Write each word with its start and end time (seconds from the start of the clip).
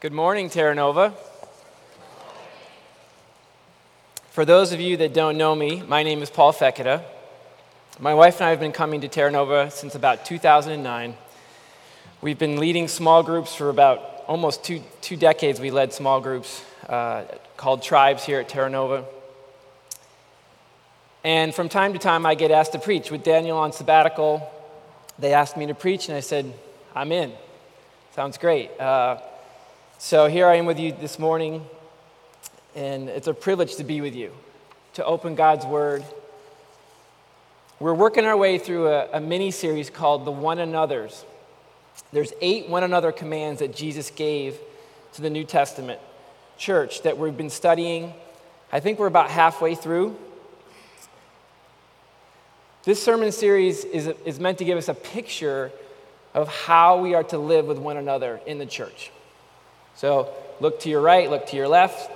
Good 0.00 0.14
morning, 0.14 0.48
Terra 0.48 0.74
Nova. 0.74 1.12
For 4.30 4.46
those 4.46 4.72
of 4.72 4.80
you 4.80 4.96
that 4.96 5.12
don't 5.12 5.36
know 5.36 5.54
me, 5.54 5.82
my 5.82 6.02
name 6.02 6.22
is 6.22 6.30
Paul 6.30 6.54
Feketa. 6.54 7.02
My 7.98 8.14
wife 8.14 8.36
and 8.36 8.46
I 8.46 8.48
have 8.48 8.60
been 8.60 8.72
coming 8.72 9.02
to 9.02 9.08
Terra 9.08 9.30
Nova 9.30 9.70
since 9.70 9.94
about 9.94 10.24
2009. 10.24 11.14
We've 12.22 12.38
been 12.38 12.58
leading 12.58 12.88
small 12.88 13.22
groups 13.22 13.54
for 13.54 13.68
about 13.68 14.24
almost 14.26 14.64
two, 14.64 14.82
two 15.02 15.18
decades. 15.18 15.60
We 15.60 15.70
led 15.70 15.92
small 15.92 16.22
groups 16.22 16.64
uh, 16.88 17.24
called 17.58 17.82
tribes 17.82 18.24
here 18.24 18.40
at 18.40 18.48
Terra 18.48 18.70
Nova. 18.70 19.04
And 21.24 21.54
from 21.54 21.68
time 21.68 21.92
to 21.92 21.98
time, 21.98 22.24
I 22.24 22.36
get 22.36 22.50
asked 22.50 22.72
to 22.72 22.78
preach. 22.78 23.10
With 23.10 23.22
Daniel 23.22 23.58
on 23.58 23.74
sabbatical, 23.74 24.50
they 25.18 25.34
asked 25.34 25.58
me 25.58 25.66
to 25.66 25.74
preach, 25.74 26.08
and 26.08 26.16
I 26.16 26.20
said, 26.20 26.54
I'm 26.94 27.12
in. 27.12 27.34
Sounds 28.14 28.38
great. 28.38 28.70
Uh, 28.80 29.18
so 30.02 30.28
here 30.28 30.46
I 30.46 30.54
am 30.54 30.64
with 30.64 30.80
you 30.80 30.92
this 30.92 31.18
morning, 31.18 31.62
and 32.74 33.10
it's 33.10 33.26
a 33.26 33.34
privilege 33.34 33.76
to 33.76 33.84
be 33.84 34.00
with 34.00 34.14
you, 34.14 34.32
to 34.94 35.04
open 35.04 35.34
God's 35.34 35.66
Word. 35.66 36.02
We're 37.78 37.92
working 37.92 38.24
our 38.24 38.34
way 38.34 38.56
through 38.56 38.88
a, 38.88 39.10
a 39.12 39.20
mini 39.20 39.50
series 39.50 39.90
called 39.90 40.24
The 40.24 40.30
One 40.30 40.58
Another's. 40.58 41.26
There's 42.14 42.32
eight 42.40 42.66
one 42.66 42.82
another 42.82 43.12
commands 43.12 43.58
that 43.58 43.76
Jesus 43.76 44.08
gave 44.08 44.58
to 45.12 45.20
the 45.20 45.28
New 45.28 45.44
Testament 45.44 46.00
church 46.56 47.02
that 47.02 47.18
we've 47.18 47.36
been 47.36 47.50
studying. 47.50 48.14
I 48.72 48.80
think 48.80 48.98
we're 48.98 49.06
about 49.06 49.28
halfway 49.28 49.74
through. 49.74 50.16
This 52.84 53.02
sermon 53.02 53.32
series 53.32 53.84
is, 53.84 54.06
is 54.24 54.40
meant 54.40 54.56
to 54.58 54.64
give 54.64 54.78
us 54.78 54.88
a 54.88 54.94
picture 54.94 55.70
of 56.32 56.48
how 56.48 57.02
we 57.02 57.14
are 57.14 57.24
to 57.24 57.36
live 57.36 57.66
with 57.66 57.76
one 57.76 57.98
another 57.98 58.40
in 58.46 58.56
the 58.56 58.64
church. 58.64 59.10
So 60.00 60.32
look 60.60 60.80
to 60.80 60.88
your 60.88 61.02
right, 61.02 61.28
look 61.28 61.44
to 61.48 61.56
your 61.56 61.68
left. 61.68 62.10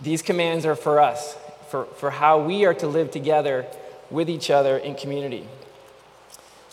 These 0.00 0.22
commands 0.22 0.64
are 0.64 0.74
for 0.74 1.00
us, 1.00 1.36
for, 1.68 1.84
for 1.84 2.10
how 2.10 2.40
we 2.40 2.64
are 2.64 2.72
to 2.72 2.86
live 2.86 3.10
together 3.10 3.66
with 4.10 4.30
each 4.30 4.48
other 4.48 4.78
in 4.78 4.94
community. 4.94 5.46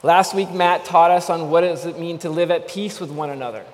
Last 0.04 0.34
week, 0.34 0.50
Matt 0.50 0.86
taught 0.86 1.12
us 1.12 1.30
on 1.30 1.50
what 1.50 1.62
does 1.62 1.86
it 1.86 2.00
mean 2.00 2.18
to 2.20 2.30
live 2.30 2.50
at 2.50 2.70
peace 2.70 3.02
with 3.02 3.12
one 3.12 3.30
another. 3.30 3.66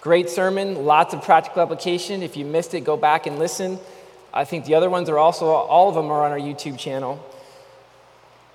Great 0.00 0.28
sermon, 0.28 0.84
lots 0.84 1.14
of 1.14 1.22
practical 1.22 1.62
application. 1.62 2.24
If 2.24 2.36
you 2.36 2.44
missed 2.44 2.74
it, 2.74 2.80
go 2.80 2.96
back 2.96 3.28
and 3.28 3.38
listen. 3.38 3.78
I 4.34 4.44
think 4.44 4.64
the 4.64 4.74
other 4.74 4.90
ones 4.90 5.08
are 5.08 5.18
also, 5.18 5.46
all 5.46 5.88
of 5.88 5.94
them 5.94 6.06
are 6.06 6.24
on 6.24 6.32
our 6.32 6.40
YouTube 6.40 6.76
channel. 6.76 7.24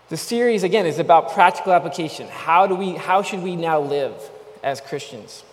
The 0.09 0.17
series, 0.17 0.63
again, 0.63 0.85
is 0.85 0.99
about 0.99 1.31
practical 1.31 1.71
application. 1.71 2.27
How, 2.27 2.67
do 2.67 2.75
we, 2.75 2.95
how 2.95 3.21
should 3.21 3.43
we 3.43 3.55
now 3.55 3.79
live 3.79 4.13
as 4.61 4.81
Christians? 4.81 5.45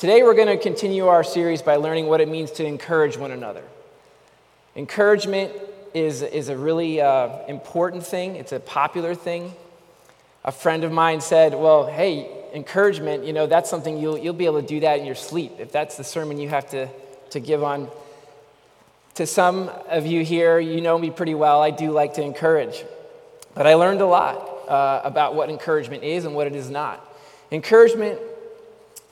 Today, 0.00 0.22
we're 0.22 0.32
going 0.32 0.46
to 0.48 0.56
continue 0.56 1.08
our 1.08 1.22
series 1.22 1.60
by 1.60 1.76
learning 1.76 2.06
what 2.06 2.22
it 2.22 2.28
means 2.30 2.52
to 2.52 2.64
encourage 2.64 3.18
one 3.18 3.32
another. 3.32 3.62
Encouragement 4.74 5.52
is, 5.92 6.22
is 6.22 6.48
a 6.48 6.56
really 6.56 7.02
uh, 7.02 7.44
important 7.48 8.06
thing, 8.06 8.36
it's 8.36 8.52
a 8.52 8.60
popular 8.60 9.14
thing. 9.14 9.52
A 10.42 10.52
friend 10.52 10.84
of 10.84 10.90
mine 10.90 11.20
said, 11.20 11.52
Well, 11.52 11.86
hey, 11.86 12.30
encouragement, 12.54 13.26
you 13.26 13.34
know, 13.34 13.46
that's 13.46 13.68
something 13.68 13.98
you'll, 13.98 14.16
you'll 14.16 14.32
be 14.32 14.46
able 14.46 14.62
to 14.62 14.66
do 14.66 14.80
that 14.80 15.00
in 15.00 15.04
your 15.04 15.14
sleep. 15.14 15.56
If 15.58 15.70
that's 15.70 15.98
the 15.98 16.04
sermon 16.04 16.38
you 16.38 16.48
have 16.48 16.70
to, 16.70 16.88
to 17.32 17.38
give 17.38 17.62
on. 17.62 17.90
To 19.16 19.26
some 19.26 19.70
of 19.86 20.06
you 20.06 20.24
here, 20.24 20.58
you 20.58 20.80
know 20.80 20.96
me 20.96 21.10
pretty 21.10 21.34
well. 21.34 21.60
I 21.60 21.72
do 21.72 21.90
like 21.90 22.14
to 22.14 22.22
encourage. 22.22 22.86
But 23.54 23.66
I 23.66 23.74
learned 23.74 24.00
a 24.00 24.06
lot 24.06 24.36
uh, 24.66 25.02
about 25.04 25.34
what 25.34 25.50
encouragement 25.50 26.04
is 26.04 26.24
and 26.24 26.34
what 26.34 26.46
it 26.46 26.56
is 26.56 26.70
not. 26.70 27.06
Encouragement 27.52 28.18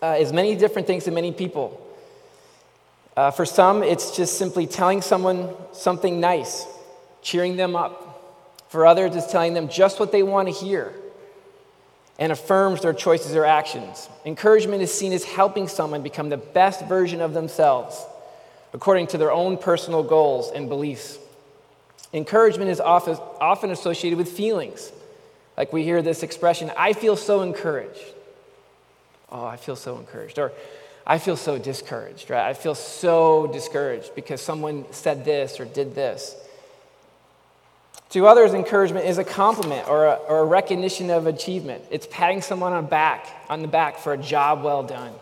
uh, 0.03 0.17
is 0.19 0.33
many 0.33 0.55
different 0.55 0.87
things 0.87 1.05
to 1.05 1.11
many 1.11 1.33
people. 1.33 1.85
Uh, 3.17 3.31
for 3.31 3.45
some, 3.45 3.83
it's 3.83 4.17
just 4.17 4.39
simply 4.39 4.67
telling 4.67 5.03
someone 5.03 5.53
something 5.73 6.21
nice, 6.21 6.67
cheering 7.21 7.57
them 7.57 7.75
up. 7.75 8.05
For 8.69 8.87
others, 8.87 9.17
it's 9.17 9.33
telling 9.33 9.55
them 9.55 9.69
just 9.69 9.99
what 9.99 10.13
they 10.13 10.23
want 10.23 10.49
to 10.49 10.55
hear 10.55 10.93
and 12.19 12.33
affirms 12.33 12.83
their 12.83 12.93
choices 12.93 13.35
or 13.35 13.45
actions. 13.45 14.09
Encouragement 14.25 14.83
is 14.83 14.93
seen 14.93 15.13
as 15.13 15.25
helping 15.25 15.69
someone 15.69 16.03
become 16.03 16.29
the 16.29 16.37
best 16.37 16.85
version 16.87 17.21
of 17.21 17.33
themselves 17.33 18.05
according 18.73 19.07
to 19.09 19.19
their 19.19 19.33
own 19.33 19.57
personal 19.57 20.03
goals 20.03 20.51
and 20.51 20.69
beliefs. 20.69 21.19
Encouragement 22.13 22.71
is 22.71 22.81
often, 22.81 23.17
often 23.41 23.71
associated 23.71 24.19
with 24.19 24.31
feelings. 24.31 24.93
Like 25.57 25.73
we 25.73 25.85
hear 25.85 26.03
this 26.03 26.23
expression, 26.23 26.71
I 26.77 26.93
feel 26.93 27.17
so 27.17 27.43
encouraged. 27.43 28.01
Oh, 29.31 29.45
I 29.45 29.57
feel 29.57 29.77
so 29.77 29.99
encouraged. 29.99 30.39
Or 30.39 30.53
I 31.07 31.19
feel 31.19 31.37
so 31.37 31.59
discouraged, 31.59 32.31
right? 32.31 32.47
I 32.47 32.55
feel 32.55 32.75
so 32.75 33.47
discouraged 33.47 34.15
because 34.15 34.41
someone 34.41 34.85
said 34.91 35.25
this 35.25 35.59
or 35.59 35.65
did 35.65 35.95
this. 35.95 36.37
To 38.11 38.27
others, 38.27 38.55
encouragement 38.55 39.07
is 39.07 39.19
a 39.19 39.25
compliment 39.25 39.87
or 39.89 40.07
a, 40.07 40.15
or 40.15 40.41
a 40.41 40.45
recognition 40.45 41.11
of 41.11 41.27
achievement. 41.27 41.85
It's 41.91 42.07
patting 42.11 42.41
someone 42.41 42.73
on, 42.73 42.87
back, 42.87 43.27
on 43.51 43.61
the 43.61 43.69
back 43.69 43.99
for 43.99 44.15
a 44.15 44.19
job 44.19 44.63
well 44.63 44.83
done. 44.83 45.13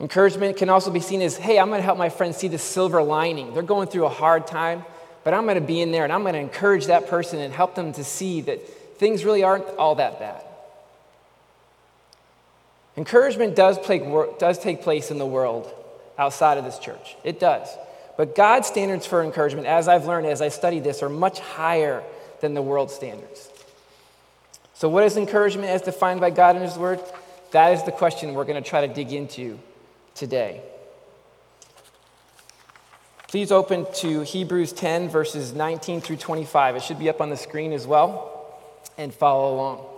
Encouragement 0.00 0.56
can 0.56 0.68
also 0.68 0.90
be 0.90 1.00
seen 1.00 1.20
as 1.22 1.36
hey, 1.36 1.58
I'm 1.58 1.68
going 1.68 1.80
to 1.80 1.84
help 1.84 1.98
my 1.98 2.08
friends 2.08 2.36
see 2.36 2.48
the 2.48 2.58
silver 2.58 3.02
lining. 3.02 3.52
They're 3.52 3.62
going 3.62 3.88
through 3.88 4.06
a 4.06 4.10
hard 4.10 4.46
time, 4.46 4.84
but 5.24 5.34
I'm 5.34 5.44
going 5.44 5.56
to 5.56 5.66
be 5.66 5.80
in 5.80 5.90
there 5.90 6.04
and 6.04 6.12
I'm 6.12 6.22
going 6.22 6.34
to 6.34 6.40
encourage 6.40 6.86
that 6.86 7.08
person 7.08 7.40
and 7.40 7.52
help 7.52 7.74
them 7.74 7.92
to 7.94 8.04
see 8.04 8.42
that 8.42 8.66
things 8.98 9.24
really 9.24 9.42
aren't 9.42 9.66
all 9.76 9.96
that 9.96 10.18
bad. 10.18 10.42
Encouragement 12.98 13.54
does, 13.54 13.78
play, 13.78 14.00
does 14.40 14.58
take 14.58 14.82
place 14.82 15.12
in 15.12 15.18
the 15.18 15.26
world 15.26 15.72
outside 16.18 16.58
of 16.58 16.64
this 16.64 16.80
church. 16.80 17.16
It 17.22 17.38
does. 17.38 17.68
But 18.16 18.34
God's 18.34 18.66
standards 18.66 19.06
for 19.06 19.22
encouragement, 19.22 19.68
as 19.68 19.86
I've 19.86 20.06
learned 20.06 20.26
as 20.26 20.42
I 20.42 20.48
study 20.48 20.80
this, 20.80 21.00
are 21.00 21.08
much 21.08 21.38
higher 21.38 22.02
than 22.40 22.54
the 22.54 22.60
world's 22.60 22.92
standards. 22.92 23.48
So, 24.74 24.88
what 24.88 25.04
is 25.04 25.16
encouragement 25.16 25.68
as 25.68 25.80
defined 25.80 26.20
by 26.20 26.30
God 26.30 26.56
in 26.56 26.62
His 26.62 26.76
Word? 26.76 27.00
That 27.52 27.72
is 27.72 27.84
the 27.84 27.92
question 27.92 28.34
we're 28.34 28.44
going 28.44 28.60
to 28.60 28.68
try 28.68 28.84
to 28.84 28.92
dig 28.92 29.12
into 29.12 29.60
today. 30.16 30.60
Please 33.28 33.52
open 33.52 33.86
to 33.98 34.22
Hebrews 34.22 34.72
10, 34.72 35.08
verses 35.08 35.52
19 35.52 36.00
through 36.00 36.16
25. 36.16 36.74
It 36.74 36.82
should 36.82 36.98
be 36.98 37.08
up 37.08 37.20
on 37.20 37.30
the 37.30 37.36
screen 37.36 37.72
as 37.72 37.86
well, 37.86 38.58
and 38.98 39.14
follow 39.14 39.54
along. 39.54 39.97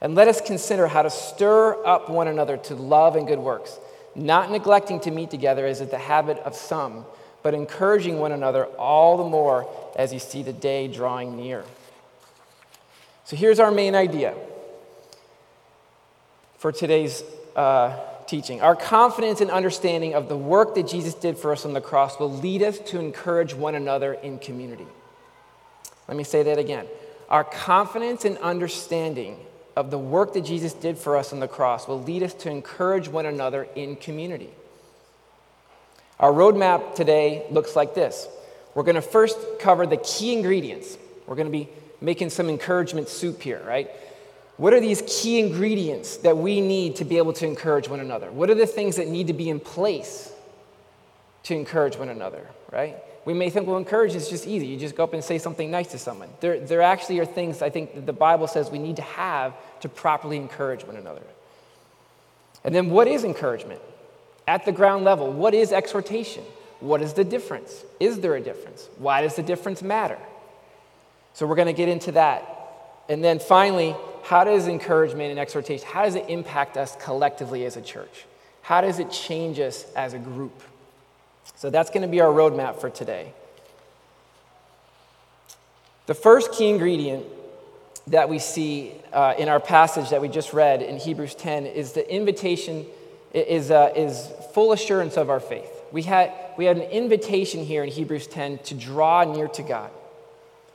And 0.00 0.14
let 0.14 0.28
us 0.28 0.40
consider 0.40 0.86
how 0.86 1.02
to 1.02 1.10
stir 1.10 1.84
up 1.86 2.10
one 2.10 2.28
another 2.28 2.56
to 2.56 2.74
love 2.74 3.16
and 3.16 3.26
good 3.26 3.38
works, 3.38 3.78
not 4.14 4.50
neglecting 4.50 5.00
to 5.00 5.10
meet 5.10 5.30
together 5.30 5.66
as 5.66 5.80
is 5.80 5.88
the 5.88 5.98
habit 5.98 6.38
of 6.38 6.54
some, 6.54 7.06
but 7.42 7.54
encouraging 7.54 8.18
one 8.18 8.32
another 8.32 8.64
all 8.64 9.16
the 9.16 9.24
more 9.24 9.68
as 9.96 10.12
you 10.12 10.18
see 10.18 10.42
the 10.42 10.52
day 10.52 10.88
drawing 10.88 11.36
near. 11.36 11.64
So 13.24 13.36
here's 13.36 13.58
our 13.58 13.70
main 13.70 13.94
idea 13.94 14.34
for 16.58 16.72
today's 16.72 17.22
uh, 17.56 17.98
teaching. 18.26 18.60
Our 18.60 18.76
confidence 18.76 19.40
and 19.40 19.50
understanding 19.50 20.14
of 20.14 20.28
the 20.28 20.36
work 20.36 20.74
that 20.74 20.86
Jesus 20.86 21.14
did 21.14 21.38
for 21.38 21.52
us 21.52 21.64
on 21.64 21.72
the 21.72 21.80
cross 21.80 22.18
will 22.18 22.32
lead 22.32 22.62
us 22.62 22.78
to 22.80 22.98
encourage 22.98 23.54
one 23.54 23.74
another 23.74 24.14
in 24.14 24.38
community. 24.38 24.86
Let 26.08 26.16
me 26.16 26.24
say 26.24 26.42
that 26.44 26.58
again. 26.58 26.86
Our 27.28 27.44
confidence 27.44 28.24
and 28.24 28.36
understanding 28.38 29.38
of 29.76 29.90
the 29.90 29.98
work 29.98 30.34
that 30.34 30.44
Jesus 30.44 30.72
did 30.72 30.96
for 30.98 31.16
us 31.16 31.32
on 31.32 31.40
the 31.40 31.48
cross 31.48 31.88
will 31.88 32.02
lead 32.02 32.22
us 32.22 32.34
to 32.34 32.50
encourage 32.50 33.08
one 33.08 33.26
another 33.26 33.66
in 33.74 33.96
community. 33.96 34.50
Our 36.20 36.32
roadmap 36.32 36.94
today 36.94 37.46
looks 37.50 37.74
like 37.74 37.94
this. 37.94 38.28
We're 38.74 38.84
going 38.84 38.94
to 38.94 39.02
first 39.02 39.36
cover 39.58 39.86
the 39.86 39.96
key 39.96 40.32
ingredients. 40.32 40.96
We're 41.26 41.36
going 41.36 41.48
to 41.48 41.52
be 41.52 41.68
making 42.00 42.30
some 42.30 42.48
encouragement 42.48 43.08
soup 43.08 43.42
here, 43.42 43.62
right? 43.66 43.90
What 44.56 44.72
are 44.72 44.80
these 44.80 45.02
key 45.06 45.40
ingredients 45.40 46.18
that 46.18 46.36
we 46.36 46.60
need 46.60 46.96
to 46.96 47.04
be 47.04 47.18
able 47.18 47.32
to 47.34 47.46
encourage 47.46 47.88
one 47.88 48.00
another? 48.00 48.30
What 48.30 48.50
are 48.50 48.54
the 48.54 48.66
things 48.66 48.96
that 48.96 49.08
need 49.08 49.26
to 49.26 49.32
be 49.32 49.48
in 49.48 49.58
place 49.58 50.32
to 51.44 51.54
encourage 51.54 51.96
one 51.96 52.08
another, 52.08 52.46
right? 52.70 52.96
We 53.24 53.32
may 53.32 53.48
think, 53.48 53.66
well, 53.66 53.78
encourage 53.78 54.14
is 54.14 54.28
just 54.28 54.46
easy. 54.46 54.66
You 54.66 54.76
just 54.76 54.96
go 54.96 55.04
up 55.04 55.14
and 55.14 55.24
say 55.24 55.38
something 55.38 55.70
nice 55.70 55.88
to 55.92 55.98
someone. 55.98 56.28
There, 56.40 56.60
there 56.60 56.82
actually 56.82 57.18
are 57.20 57.24
things 57.24 57.62
I 57.62 57.70
think 57.70 57.94
that 57.94 58.06
the 58.06 58.12
Bible 58.12 58.46
says 58.46 58.70
we 58.70 58.78
need 58.78 58.96
to 58.96 59.02
have 59.02 59.54
to 59.80 59.88
properly 59.88 60.36
encourage 60.36 60.84
one 60.84 60.96
another. 60.96 61.22
And 62.64 62.74
then, 62.74 62.90
what 62.90 63.08
is 63.08 63.24
encouragement? 63.24 63.80
At 64.46 64.66
the 64.66 64.72
ground 64.72 65.04
level, 65.04 65.32
what 65.32 65.54
is 65.54 65.72
exhortation? 65.72 66.44
What 66.80 67.00
is 67.00 67.14
the 67.14 67.24
difference? 67.24 67.84
Is 67.98 68.20
there 68.20 68.36
a 68.36 68.40
difference? 68.40 68.88
Why 68.98 69.22
does 69.22 69.36
the 69.36 69.42
difference 69.42 69.82
matter? 69.82 70.18
So, 71.32 71.46
we're 71.46 71.56
going 71.56 71.66
to 71.66 71.72
get 71.72 71.88
into 71.88 72.12
that. 72.12 72.50
And 73.08 73.24
then 73.24 73.38
finally, 73.38 73.94
how 74.24 74.44
does 74.44 74.68
encouragement 74.68 75.30
and 75.30 75.38
exhortation, 75.38 75.86
how 75.86 76.04
does 76.04 76.14
it 76.14 76.24
impact 76.28 76.76
us 76.76 76.96
collectively 76.96 77.66
as 77.66 77.76
a 77.76 77.82
church? 77.82 78.24
How 78.62 78.80
does 78.80 78.98
it 78.98 79.10
change 79.10 79.60
us 79.60 79.84
as 79.94 80.14
a 80.14 80.18
group? 80.18 80.62
So 81.56 81.70
that's 81.70 81.90
going 81.90 82.02
to 82.02 82.08
be 82.08 82.20
our 82.20 82.32
roadmap 82.32 82.80
for 82.80 82.90
today. 82.90 83.32
The 86.06 86.14
first 86.14 86.52
key 86.52 86.68
ingredient 86.68 87.24
that 88.08 88.28
we 88.28 88.38
see 88.38 88.92
uh, 89.12 89.34
in 89.38 89.48
our 89.48 89.60
passage 89.60 90.10
that 90.10 90.20
we 90.20 90.28
just 90.28 90.52
read 90.52 90.82
in 90.82 90.98
Hebrews 90.98 91.34
10 91.34 91.64
is 91.66 91.92
the 91.92 92.14
invitation, 92.14 92.84
is, 93.32 93.70
uh, 93.70 93.92
is 93.96 94.30
full 94.52 94.72
assurance 94.72 95.16
of 95.16 95.30
our 95.30 95.40
faith. 95.40 95.70
We 95.92 96.02
had, 96.02 96.32
we 96.58 96.66
had 96.66 96.76
an 96.76 96.90
invitation 96.90 97.64
here 97.64 97.82
in 97.82 97.90
Hebrews 97.90 98.26
10 98.26 98.58
to 98.58 98.74
draw 98.74 99.24
near 99.24 99.48
to 99.48 99.62
God. 99.62 99.90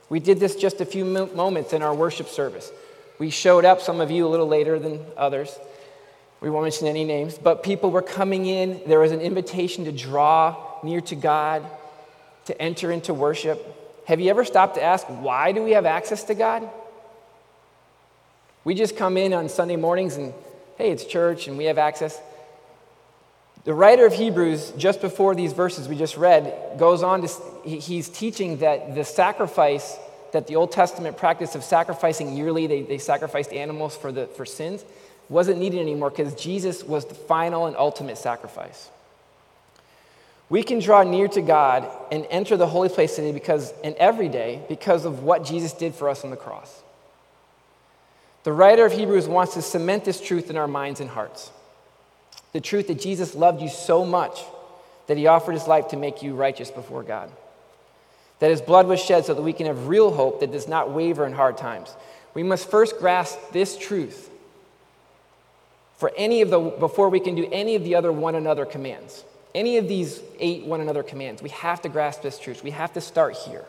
We 0.08 0.18
did 0.18 0.40
this 0.40 0.56
just 0.56 0.80
a 0.80 0.84
few 0.84 1.04
moments 1.04 1.72
in 1.72 1.82
our 1.82 1.94
worship 1.94 2.26
service. 2.26 2.72
We 3.20 3.30
showed 3.30 3.64
up, 3.64 3.80
some 3.80 4.00
of 4.00 4.10
you 4.10 4.26
a 4.26 4.28
little 4.30 4.48
later 4.48 4.78
than 4.78 5.04
others. 5.16 5.56
We 6.40 6.48
won't 6.48 6.64
mention 6.64 6.86
any 6.86 7.04
names, 7.04 7.38
but 7.38 7.62
people 7.62 7.90
were 7.90 8.02
coming 8.02 8.46
in. 8.46 8.80
There 8.86 9.00
was 9.00 9.12
an 9.12 9.20
invitation 9.20 9.84
to 9.84 9.92
draw 9.92 10.56
near 10.82 11.00
to 11.02 11.14
God, 11.14 11.64
to 12.46 12.60
enter 12.60 12.90
into 12.90 13.12
worship. 13.12 14.02
Have 14.06 14.20
you 14.20 14.30
ever 14.30 14.44
stopped 14.44 14.76
to 14.76 14.82
ask, 14.82 15.06
why 15.06 15.52
do 15.52 15.62
we 15.62 15.72
have 15.72 15.84
access 15.84 16.24
to 16.24 16.34
God? 16.34 16.68
We 18.64 18.74
just 18.74 18.96
come 18.96 19.16
in 19.16 19.32
on 19.32 19.48
Sunday 19.48 19.76
mornings 19.76 20.16
and, 20.16 20.32
hey, 20.76 20.90
it's 20.90 21.04
church 21.04 21.46
and 21.46 21.58
we 21.58 21.64
have 21.64 21.78
access. 21.78 22.18
The 23.64 23.74
writer 23.74 24.06
of 24.06 24.14
Hebrews, 24.14 24.72
just 24.78 25.02
before 25.02 25.34
these 25.34 25.52
verses 25.52 25.86
we 25.86 25.96
just 25.96 26.16
read, 26.16 26.78
goes 26.78 27.02
on 27.02 27.20
to, 27.20 27.28
he's 27.64 28.08
teaching 28.08 28.58
that 28.58 28.94
the 28.94 29.04
sacrifice, 29.04 29.98
that 30.32 30.46
the 30.46 30.56
Old 30.56 30.72
Testament 30.72 31.18
practice 31.18 31.54
of 31.54 31.62
sacrificing 31.62 32.34
yearly, 32.34 32.66
they, 32.66 32.82
they 32.82 32.98
sacrificed 32.98 33.52
animals 33.52 33.94
for, 33.94 34.12
the, 34.12 34.26
for 34.28 34.46
sins, 34.46 34.82
wasn't 35.30 35.58
needed 35.58 35.80
anymore 35.80 36.10
because 36.10 36.34
Jesus 36.34 36.82
was 36.84 37.06
the 37.06 37.14
final 37.14 37.66
and 37.66 37.76
ultimate 37.76 38.18
sacrifice. 38.18 38.90
We 40.50 40.64
can 40.64 40.80
draw 40.80 41.04
near 41.04 41.28
to 41.28 41.40
God 41.40 41.88
and 42.10 42.26
enter 42.28 42.56
the 42.56 42.66
holy 42.66 42.88
place 42.88 43.14
today 43.14 43.30
because, 43.30 43.72
and 43.84 43.94
every 43.94 44.28
day 44.28 44.60
because 44.68 45.04
of 45.04 45.22
what 45.22 45.44
Jesus 45.44 45.72
did 45.72 45.94
for 45.94 46.08
us 46.08 46.24
on 46.24 46.30
the 46.30 46.36
cross. 46.36 46.82
The 48.42 48.52
writer 48.52 48.84
of 48.84 48.92
Hebrews 48.92 49.28
wants 49.28 49.54
to 49.54 49.62
cement 49.62 50.04
this 50.04 50.20
truth 50.20 50.50
in 50.50 50.56
our 50.56 50.66
minds 50.66 51.00
and 51.00 51.08
hearts. 51.08 51.52
The 52.52 52.60
truth 52.60 52.88
that 52.88 53.00
Jesus 53.00 53.36
loved 53.36 53.62
you 53.62 53.68
so 53.68 54.04
much 54.04 54.40
that 55.06 55.16
he 55.16 55.28
offered 55.28 55.52
his 55.52 55.68
life 55.68 55.88
to 55.88 55.96
make 55.96 56.22
you 56.22 56.34
righteous 56.34 56.70
before 56.72 57.04
God. 57.04 57.30
That 58.40 58.50
his 58.50 58.60
blood 58.60 58.88
was 58.88 59.00
shed 59.00 59.26
so 59.26 59.34
that 59.34 59.42
we 59.42 59.52
can 59.52 59.66
have 59.66 59.86
real 59.86 60.10
hope 60.10 60.40
that 60.40 60.50
does 60.50 60.66
not 60.66 60.90
waver 60.90 61.24
in 61.26 61.32
hard 61.32 61.56
times. 61.56 61.94
We 62.34 62.42
must 62.42 62.68
first 62.68 62.98
grasp 62.98 63.38
this 63.52 63.78
truth 63.78 64.29
for 66.00 66.10
any 66.16 66.42
of 66.42 66.50
the 66.50 66.58
before 66.58 67.08
we 67.08 67.20
can 67.20 67.36
do 67.36 67.48
any 67.52 67.76
of 67.76 67.84
the 67.84 67.94
other 67.94 68.10
one 68.10 68.34
another 68.34 68.66
commands 68.66 69.22
any 69.54 69.78
of 69.78 69.88
these 69.88 70.22
eight 70.38 70.64
one 70.64 70.80
another 70.80 71.02
commands, 71.02 71.42
we 71.42 71.50
have 71.50 71.82
to 71.82 71.88
grasp 71.88 72.22
this 72.22 72.38
truth. 72.38 72.62
We 72.62 72.70
have 72.70 72.92
to 72.94 73.00
start 73.00 73.36
here. 73.36 73.64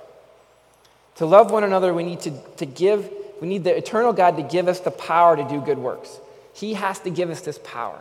To 1.15 1.25
love 1.25 1.51
one 1.51 1.63
another, 1.63 1.93
we 1.93 2.03
need 2.03 2.21
to, 2.21 2.31
to 2.57 2.65
give, 2.65 3.09
we 3.41 3.47
need 3.47 3.63
the 3.63 3.75
eternal 3.75 4.13
God 4.13 4.37
to 4.37 4.43
give 4.43 4.67
us 4.67 4.79
the 4.79 4.91
power 4.91 5.35
to 5.35 5.43
do 5.43 5.59
good 5.59 5.77
works. 5.77 6.19
He 6.53 6.75
has 6.75 6.99
to 6.99 7.09
give 7.09 7.29
us 7.29 7.41
this 7.41 7.59
power 7.63 7.99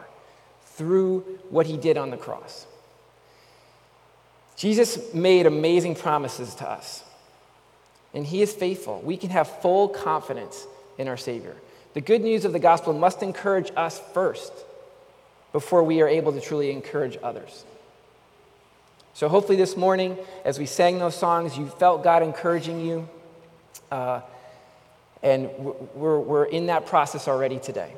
through 0.65 1.21
what 1.49 1.67
he 1.67 1.77
did 1.77 1.97
on 1.97 2.11
the 2.11 2.17
cross. 2.17 2.67
Jesus 4.57 5.15
made 5.15 5.47
amazing 5.47 5.95
promises 5.95 6.55
to 6.57 6.69
us, 6.69 7.03
and 8.13 8.27
he 8.27 8.43
is 8.43 8.53
faithful. 8.53 9.01
We 9.01 9.17
can 9.17 9.31
have 9.31 9.49
full 9.63 9.89
confidence 9.89 10.67
in 10.99 11.09
our 11.09 11.17
Savior. 11.17 11.57
The 11.95 12.01
good 12.01 12.23
news 12.23 12.45
of 12.45 12.53
the 12.53 12.59
gospel 12.59 12.93
must 12.93 13.23
encourage 13.23 13.73
us 13.77 14.01
first 14.15 14.53
before 15.53 15.83
we 15.83 16.01
are 16.01 16.09
able 16.09 16.33
to 16.33 16.41
truly 16.41 16.71
encourage 16.71 17.19
others. 17.23 17.65
So, 19.15 19.29
hopefully, 19.29 19.57
this 19.57 19.77
morning, 19.77 20.17
as 20.45 20.59
we 20.59 20.67
sang 20.67 20.99
those 20.99 21.17
songs, 21.17 21.59
you 21.59 21.67
felt 21.67 22.05
God 22.05 22.23
encouraging 22.23 22.81
you. 22.81 23.09
Uh, 23.91 24.21
and 25.23 25.51
we're, 25.95 26.19
we're 26.19 26.45
in 26.45 26.67
that 26.67 26.87
process 26.87 27.29
already 27.29 27.59
today. 27.59 27.93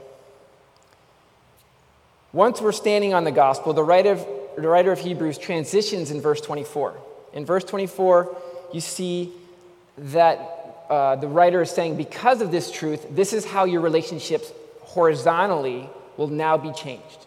Once 2.32 2.60
we're 2.60 2.72
standing 2.72 3.12
on 3.12 3.24
the 3.24 3.30
gospel, 3.30 3.74
the 3.74 3.84
writer, 3.84 4.12
of, 4.12 4.26
the 4.56 4.66
writer 4.66 4.90
of 4.90 4.98
Hebrews 4.98 5.38
transitions 5.38 6.10
in 6.10 6.20
verse 6.20 6.40
24. 6.40 6.96
In 7.34 7.44
verse 7.44 7.62
24, 7.64 8.36
you 8.72 8.80
see 8.80 9.32
that 9.98 10.61
uh, 10.92 11.16
the 11.16 11.26
writer 11.26 11.62
is 11.62 11.70
saying, 11.70 11.96
because 11.96 12.42
of 12.42 12.50
this 12.50 12.70
truth, 12.70 13.06
this 13.10 13.32
is 13.32 13.46
how 13.46 13.64
your 13.64 13.80
relationships 13.80 14.52
horizontally 14.80 15.88
will 16.18 16.28
now 16.28 16.58
be 16.58 16.70
changed. 16.72 17.26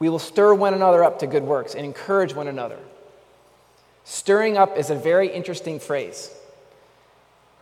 We 0.00 0.08
will 0.08 0.18
stir 0.18 0.52
one 0.54 0.74
another 0.74 1.04
up 1.04 1.20
to 1.20 1.28
good 1.28 1.44
works 1.44 1.76
and 1.76 1.84
encourage 1.84 2.34
one 2.34 2.48
another. 2.48 2.78
Stirring 4.02 4.58
up 4.58 4.76
is 4.76 4.90
a 4.90 4.96
very 4.96 5.28
interesting 5.28 5.78
phrase, 5.78 6.34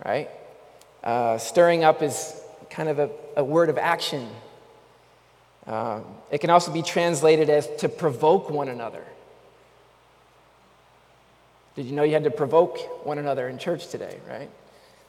right? 0.07 0.31
Uh, 1.05 1.37
stirring 1.37 1.85
up 1.85 2.01
is 2.03 2.41
kind 2.71 2.89
of 2.89 2.99
a, 2.99 3.11
a 3.37 3.45
word 3.45 3.69
of 3.69 3.77
action. 3.77 4.31
Uh, 5.67 6.01
it 6.31 6.39
can 6.39 6.49
also 6.49 6.73
be 6.73 6.81
translated 6.81 7.51
as 7.51 7.69
to 7.81 7.89
provoke 7.91 8.49
one 8.49 8.69
another. 8.69 9.05
Did 11.79 11.87
you 11.87 11.93
know 11.93 12.03
you 12.03 12.15
had 12.15 12.25
to 12.25 12.31
provoke 12.31 13.07
one 13.07 13.19
another 13.19 13.49
in 13.49 13.57
church 13.57 13.87
today, 13.87 14.19
right? 14.29 14.51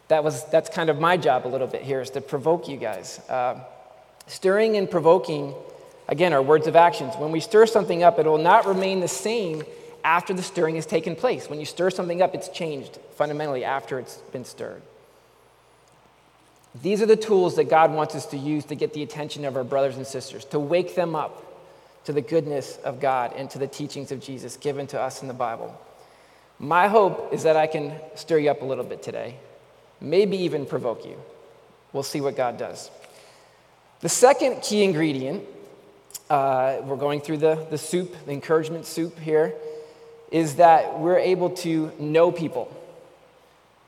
That 0.07 0.23
was, 0.23 0.45
that's 0.45 0.69
kind 0.69 0.89
of 0.89 0.99
my 0.99 1.17
job 1.17 1.45
a 1.45 1.49
little 1.49 1.67
bit 1.67 1.81
here, 1.81 1.99
is 1.99 2.11
to 2.11 2.21
provoke 2.21 2.69
you 2.69 2.77
guys. 2.77 3.19
Uh, 3.27 3.59
stirring 4.27 4.77
and 4.77 4.89
provoking 4.89 5.55
Again, 6.09 6.33
are 6.33 6.41
words 6.41 6.65
of 6.65 6.75
actions. 6.75 7.13
When 7.17 7.31
we 7.31 7.39
stir 7.39 7.67
something 7.67 8.01
up, 8.01 8.17
it 8.17 8.25
will 8.25 8.39
not 8.39 8.65
remain 8.65 8.99
the 8.99 9.07
same 9.07 9.61
after 10.03 10.33
the 10.33 10.41
stirring 10.41 10.73
has 10.73 10.87
taken 10.87 11.15
place. 11.15 11.47
When 11.47 11.59
you 11.59 11.67
stir 11.67 11.91
something 11.91 12.19
up, 12.23 12.33
it's 12.33 12.49
changed 12.49 12.97
fundamentally 13.15 13.63
after 13.63 13.99
it's 13.99 14.15
been 14.31 14.43
stirred. 14.43 14.81
These 16.81 17.03
are 17.03 17.05
the 17.05 17.15
tools 17.15 17.57
that 17.57 17.69
God 17.69 17.93
wants 17.93 18.15
us 18.15 18.25
to 18.27 18.37
use 18.37 18.65
to 18.65 18.75
get 18.75 18.93
the 18.93 19.03
attention 19.03 19.45
of 19.45 19.55
our 19.55 19.63
brothers 19.63 19.97
and 19.97 20.07
sisters, 20.07 20.45
to 20.45 20.59
wake 20.59 20.95
them 20.95 21.15
up 21.15 21.45
to 22.05 22.13
the 22.13 22.21
goodness 22.21 22.77
of 22.77 22.99
God 22.99 23.33
and 23.35 23.47
to 23.51 23.59
the 23.59 23.67
teachings 23.67 24.11
of 24.11 24.19
Jesus 24.19 24.57
given 24.57 24.87
to 24.87 24.99
us 24.99 25.21
in 25.21 25.27
the 25.27 25.33
Bible. 25.35 25.79
My 26.59 26.89
hope 26.89 27.33
is 27.33 27.43
that 27.43 27.55
I 27.55 27.67
can 27.67 27.93
stir 28.15 28.39
you 28.39 28.51
up 28.51 28.61
a 28.61 28.65
little 28.65 28.83
bit 28.83 29.01
today, 29.01 29.35
maybe 30.01 30.37
even 30.37 30.65
provoke 30.65 31.05
you. 31.05 31.17
We'll 31.93 32.03
see 32.03 32.19
what 32.19 32.35
God 32.35 32.57
does. 32.57 32.91
The 34.01 34.09
second 34.09 34.61
key 34.61 34.83
ingredient 34.83 35.43
uh, 36.29 36.81
we're 36.83 36.95
going 36.95 37.21
through 37.21 37.37
the, 37.37 37.65
the 37.71 37.77
soup, 37.77 38.15
the 38.25 38.31
encouragement 38.31 38.85
soup 38.85 39.17
here, 39.17 39.53
is 40.31 40.55
that 40.57 40.99
we're 40.99 41.17
able 41.17 41.49
to 41.49 41.91
know 41.97 42.31
people. 42.31 42.71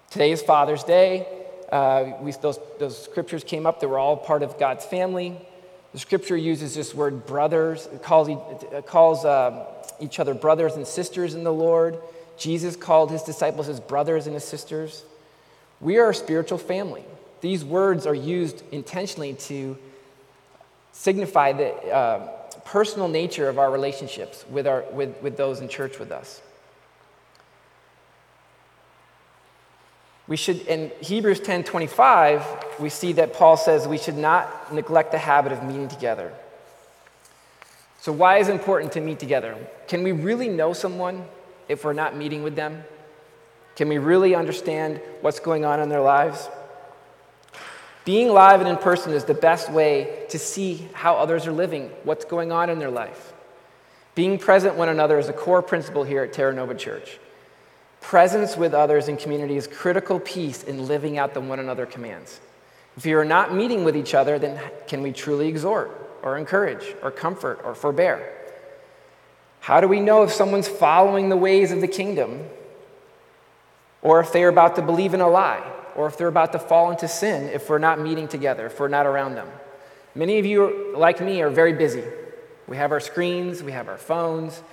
Today 0.09 0.31
is 0.31 0.41
Father's 0.41 0.83
Day. 0.83 1.27
Uh, 1.71 2.13
we, 2.19 2.31
those, 2.31 2.59
those 2.79 3.01
scriptures 3.01 3.43
came 3.43 3.65
up 3.65 3.79
that 3.79 3.87
we're 3.87 3.99
all 3.99 4.17
part 4.17 4.41
of 4.41 4.57
God's 4.57 4.85
family. 4.85 5.37
The 5.93 5.99
scripture 5.99 6.35
uses 6.35 6.73
this 6.73 6.95
word 6.95 7.27
brothers, 7.27 7.87
it 7.93 8.01
calls, 8.01 8.27
it 8.27 8.85
calls 8.87 9.23
uh, 9.23 9.65
each 9.99 10.19
other 10.19 10.33
brothers 10.33 10.75
and 10.75 10.87
sisters 10.87 11.35
in 11.35 11.43
the 11.43 11.53
Lord. 11.53 11.99
Jesus 12.41 12.75
called 12.75 13.11
his 13.11 13.21
disciples 13.21 13.67
his 13.67 13.79
brothers 13.79 14.25
and 14.25 14.33
his 14.33 14.43
sisters. 14.43 15.03
We 15.79 15.99
are 15.99 16.09
a 16.09 16.13
spiritual 16.13 16.57
family. 16.57 17.05
These 17.39 17.63
words 17.63 18.07
are 18.07 18.15
used 18.15 18.63
intentionally 18.71 19.35
to 19.35 19.77
signify 20.91 21.53
the 21.53 21.71
uh, 21.93 22.27
personal 22.65 23.07
nature 23.07 23.47
of 23.47 23.59
our 23.59 23.71
relationships 23.71 24.43
with, 24.49 24.65
our, 24.65 24.83
with, 24.91 25.21
with 25.21 25.37
those 25.37 25.59
in 25.59 25.69
church 25.69 25.99
with 25.99 26.11
us. 26.11 26.41
We 30.27 30.35
should, 30.35 30.61
in 30.61 30.91
Hebrews 30.99 31.41
10 31.41 31.63
25, 31.63 32.79
we 32.79 32.89
see 32.89 33.13
that 33.13 33.33
Paul 33.33 33.55
says 33.55 33.87
we 33.87 33.99
should 33.99 34.17
not 34.17 34.73
neglect 34.73 35.11
the 35.11 35.19
habit 35.19 35.51
of 35.51 35.63
meeting 35.63 35.89
together. 35.89 36.33
So, 37.99 38.11
why 38.11 38.39
is 38.39 38.47
it 38.47 38.53
important 38.53 38.93
to 38.93 39.01
meet 39.01 39.19
together? 39.19 39.55
Can 39.87 40.01
we 40.01 40.11
really 40.11 40.47
know 40.47 40.73
someone 40.73 41.25
if 41.67 41.83
we're 41.83 41.93
not 41.93 42.15
meeting 42.15 42.43
with 42.43 42.55
them? 42.55 42.83
Can 43.75 43.87
we 43.89 43.97
really 43.97 44.35
understand 44.35 45.01
what's 45.21 45.39
going 45.39 45.65
on 45.65 45.79
in 45.79 45.89
their 45.89 46.01
lives? 46.01 46.49
Being 48.03 48.29
live 48.29 48.61
and 48.61 48.69
in 48.69 48.77
person 48.77 49.13
is 49.13 49.25
the 49.25 49.33
best 49.33 49.71
way 49.71 50.25
to 50.29 50.39
see 50.39 50.87
how 50.93 51.15
others 51.15 51.45
are 51.45 51.51
living, 51.51 51.89
what's 52.03 52.25
going 52.25 52.51
on 52.51 52.69
in 52.69 52.79
their 52.79 52.89
life. 52.89 53.33
Being 54.15 54.37
present 54.39 54.75
one 54.75 54.89
another 54.89 55.19
is 55.19 55.29
a 55.29 55.33
core 55.33 55.61
principle 55.61 56.03
here 56.03 56.23
at 56.23 56.33
Terra 56.33 56.53
Nova 56.53 56.75
Church. 56.75 57.19
Presence 58.01 58.57
with 58.57 58.73
others 58.73 59.07
in 59.07 59.17
community 59.17 59.55
is 59.55 59.67
critical 59.67 60.19
piece 60.19 60.63
in 60.63 60.87
living 60.87 61.17
out 61.17 61.33
the 61.33 61.41
one 61.41 61.59
another 61.59 61.85
commands. 61.85 62.41
If 62.97 63.05
you 63.05 63.17
are 63.19 63.25
not 63.25 63.53
meeting 63.53 63.83
with 63.83 63.95
each 63.95 64.13
other, 64.13 64.37
then 64.37 64.59
can 64.87 65.01
we 65.01 65.13
truly 65.13 65.47
exhort 65.47 66.19
or 66.23 66.37
encourage 66.37 66.95
or 67.03 67.11
comfort 67.11 67.61
or 67.63 67.73
forbear? 67.75 68.40
How 69.61 69.79
do 69.79 69.87
we 69.87 69.99
know 69.99 70.23
if 70.23 70.31
someone's 70.31 70.67
following 70.67 71.29
the 71.29 71.37
ways 71.37 71.71
of 71.71 71.81
the 71.81 71.87
kingdom 71.87 72.49
or 74.01 74.19
if 74.19 74.33
they're 74.33 74.49
about 74.49 74.75
to 74.77 74.81
believe 74.81 75.13
in 75.13 75.21
a 75.21 75.29
lie 75.29 75.63
or 75.95 76.07
if 76.07 76.17
they're 76.17 76.27
about 76.27 76.51
to 76.53 76.59
fall 76.59 76.89
into 76.89 77.07
sin 77.07 77.47
if 77.53 77.69
we're 77.69 77.77
not 77.77 77.99
meeting 77.99 78.27
together, 78.27 78.65
if 78.65 78.79
we're 78.79 78.87
not 78.87 79.05
around 79.05 79.35
them? 79.35 79.47
Many 80.15 80.39
of 80.39 80.47
you, 80.47 80.95
like 80.97 81.21
me, 81.21 81.43
are 81.43 81.51
very 81.51 81.73
busy. 81.73 82.03
We 82.67 82.75
have 82.77 82.91
our 82.91 82.99
screens, 82.99 83.61
we 83.61 83.71
have 83.71 83.87
our 83.87 83.99
phones, 83.99 84.63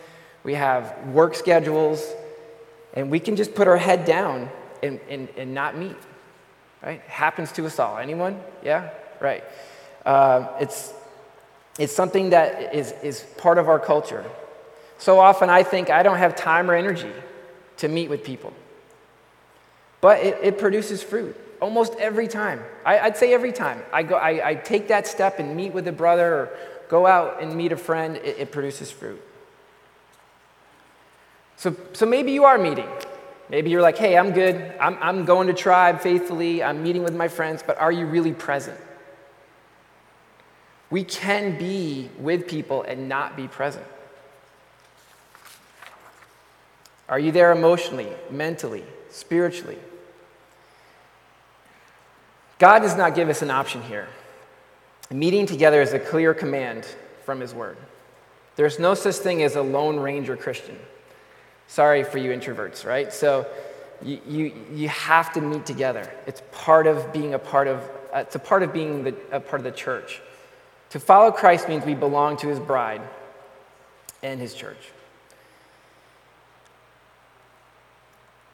we 0.42 0.54
have 0.54 1.06
work 1.08 1.34
schedules, 1.34 2.02
and 2.94 3.10
we 3.10 3.20
can 3.20 3.36
just 3.36 3.54
put 3.54 3.68
our 3.68 3.76
head 3.76 4.06
down 4.06 4.48
and, 4.82 5.00
and, 5.10 5.28
and 5.36 5.52
not 5.52 5.76
meet. 5.76 5.96
Right? 6.82 7.02
Happens 7.02 7.52
to 7.52 7.66
us 7.66 7.78
all. 7.78 7.98
Anyone? 7.98 8.40
Yeah? 8.64 8.88
Right. 9.20 9.44
Uh, 10.06 10.48
it's, 10.60 10.94
it's 11.78 11.92
something 11.92 12.30
that 12.30 12.74
is, 12.74 12.92
is 13.02 13.20
part 13.36 13.58
of 13.58 13.68
our 13.68 13.78
culture. 13.78 14.24
So 14.98 15.20
often 15.20 15.48
I 15.48 15.62
think 15.62 15.90
I 15.90 16.02
don't 16.02 16.18
have 16.18 16.34
time 16.36 16.70
or 16.70 16.74
energy 16.74 17.12
to 17.78 17.88
meet 17.88 18.10
with 18.10 18.24
people. 18.24 18.52
But 20.00 20.18
it, 20.20 20.38
it 20.42 20.58
produces 20.58 21.02
fruit 21.02 21.36
almost 21.60 21.94
every 21.98 22.28
time. 22.28 22.62
I, 22.84 23.08
would 23.08 23.16
say 23.16 23.32
every 23.32 23.52
time. 23.52 23.82
I, 23.92 24.02
go, 24.02 24.16
I, 24.16 24.50
I, 24.50 24.54
take 24.54 24.88
that 24.88 25.06
step 25.06 25.38
and 25.38 25.56
meet 25.56 25.72
with 25.72 25.88
a 25.88 25.92
brother 25.92 26.34
or 26.34 26.58
go 26.88 27.06
out 27.06 27.42
and 27.42 27.54
meet 27.54 27.72
a 27.72 27.76
friend, 27.76 28.16
it, 28.16 28.38
it 28.38 28.52
produces 28.52 28.90
fruit. 28.90 29.20
So, 31.56 31.74
so 31.92 32.06
maybe 32.06 32.32
you 32.32 32.44
are 32.44 32.58
meeting. 32.58 32.88
Maybe 33.48 33.70
you're 33.70 33.82
like, 33.82 33.98
hey, 33.98 34.16
I'm 34.16 34.32
good. 34.32 34.72
I'm, 34.80 34.96
I'm 35.00 35.24
going 35.24 35.48
to 35.48 35.54
tribe 35.54 36.00
faithfully. 36.00 36.62
I'm 36.62 36.82
meeting 36.82 37.02
with 37.02 37.14
my 37.14 37.28
friends, 37.28 37.64
but 37.66 37.78
are 37.78 37.90
you 37.90 38.06
really 38.06 38.32
present? 38.32 38.78
We 40.90 41.04
can 41.04 41.58
be 41.58 42.10
with 42.18 42.46
people 42.46 42.82
and 42.82 43.08
not 43.08 43.36
be 43.36 43.48
present. 43.48 43.86
Are 47.08 47.18
you 47.18 47.32
there 47.32 47.52
emotionally, 47.52 48.08
mentally, 48.30 48.84
spiritually? 49.10 49.78
God 52.58 52.80
does 52.80 52.96
not 52.96 53.14
give 53.14 53.28
us 53.28 53.40
an 53.42 53.50
option 53.50 53.82
here. 53.82 54.08
Meeting 55.10 55.46
together 55.46 55.80
is 55.80 55.94
a 55.94 55.98
clear 55.98 56.34
command 56.34 56.86
from 57.24 57.40
His 57.40 57.54
Word. 57.54 57.76
There's 58.56 58.78
no 58.78 58.94
such 58.94 59.16
thing 59.16 59.42
as 59.42 59.56
a 59.56 59.62
Lone 59.62 59.98
Ranger 59.98 60.36
Christian. 60.36 60.76
Sorry 61.68 62.02
for 62.02 62.18
you 62.18 62.30
introverts, 62.30 62.84
right? 62.84 63.12
So 63.12 63.46
you, 64.02 64.20
you, 64.26 64.52
you 64.74 64.88
have 64.88 65.32
to 65.34 65.40
meet 65.40 65.64
together. 65.64 66.10
It's 66.26 66.42
part 66.52 66.86
of 66.86 67.12
being 67.12 67.34
a 67.34 67.38
part 67.38 67.68
of, 67.68 67.78
uh, 68.12 68.18
it's 68.18 68.34
a 68.34 68.40
part 68.40 68.62
of 68.62 68.72
being 68.72 69.04
the, 69.04 69.14
a 69.30 69.40
part 69.40 69.60
of 69.60 69.64
the 69.64 69.70
church. 69.70 70.20
To 70.90 71.00
follow 71.00 71.30
Christ 71.30 71.68
means 71.68 71.84
we 71.84 71.94
belong 71.94 72.36
to 72.38 72.48
His 72.48 72.58
bride 72.58 73.02
and 74.22 74.40
His 74.40 74.54
church. 74.54 74.90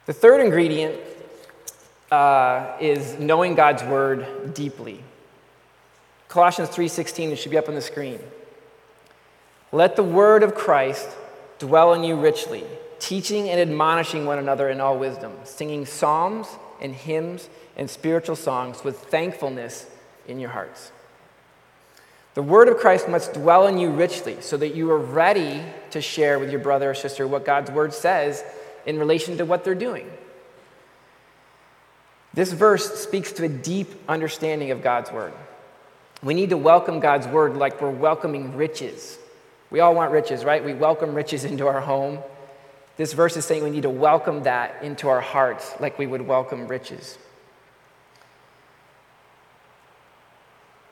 The 0.05 0.13
third 0.13 0.41
ingredient 0.41 0.95
uh, 2.11 2.77
is 2.79 3.17
knowing 3.17 3.55
God's 3.55 3.83
word 3.83 4.53
deeply. 4.53 5.03
Colossians 6.27 6.69
3:16 6.69 7.31
it 7.31 7.37
should 7.37 7.51
be 7.51 7.57
up 7.57 7.67
on 7.67 7.75
the 7.75 7.81
screen. 7.81 8.19
Let 9.71 9.95
the 9.95 10.03
word 10.03 10.43
of 10.43 10.53
Christ 10.53 11.09
dwell 11.57 11.93
in 11.93 12.03
you 12.03 12.15
richly, 12.15 12.63
teaching 12.99 13.49
and 13.49 13.59
admonishing 13.59 14.25
one 14.25 14.37
another 14.37 14.69
in 14.69 14.79
all 14.79 14.97
wisdom, 14.97 15.33
singing 15.43 15.85
psalms 15.85 16.47
and 16.79 16.93
hymns 16.93 17.49
and 17.75 17.89
spiritual 17.89 18.35
songs 18.35 18.83
with 18.83 18.99
thankfulness 18.99 19.87
in 20.27 20.39
your 20.39 20.51
hearts. 20.51 20.91
The 22.35 22.43
word 22.43 22.67
of 22.67 22.77
Christ 22.77 23.07
must 23.07 23.33
dwell 23.33 23.65
in 23.65 23.77
you 23.77 23.89
richly 23.89 24.41
so 24.41 24.57
that 24.57 24.75
you 24.75 24.91
are 24.91 24.99
ready 24.99 25.63
to 25.91 26.01
share 26.01 26.37
with 26.37 26.51
your 26.51 26.59
brother 26.59 26.91
or 26.91 26.93
sister 26.93 27.25
what 27.25 27.45
God's 27.45 27.71
word 27.71 27.93
says 27.93 28.43
in 28.85 28.99
relation 28.99 29.37
to 29.37 29.45
what 29.45 29.63
they're 29.63 29.75
doing. 29.75 30.09
This 32.33 32.51
verse 32.51 32.99
speaks 32.99 33.31
to 33.33 33.45
a 33.45 33.49
deep 33.49 33.87
understanding 34.09 34.71
of 34.71 34.83
God's 34.83 35.11
word. 35.11 35.33
We 36.21 36.33
need 36.33 36.49
to 36.49 36.57
welcome 36.57 36.99
God's 36.99 37.27
word 37.27 37.55
like 37.55 37.81
we're 37.81 37.89
welcoming 37.89 38.55
riches. 38.57 39.17
We 39.69 39.79
all 39.79 39.95
want 39.95 40.11
riches, 40.11 40.43
right? 40.43 40.63
We 40.63 40.73
welcome 40.73 41.15
riches 41.15 41.43
into 41.45 41.67
our 41.67 41.81
home. 41.81 42.19
This 42.97 43.13
verse 43.13 43.35
is 43.35 43.45
saying 43.45 43.63
we 43.63 43.69
need 43.69 43.83
to 43.83 43.89
welcome 43.89 44.43
that 44.43 44.83
into 44.83 45.09
our 45.09 45.21
hearts 45.21 45.73
like 45.79 45.99
we 45.99 46.07
would 46.07 46.21
welcome 46.21 46.67
riches. 46.67 47.17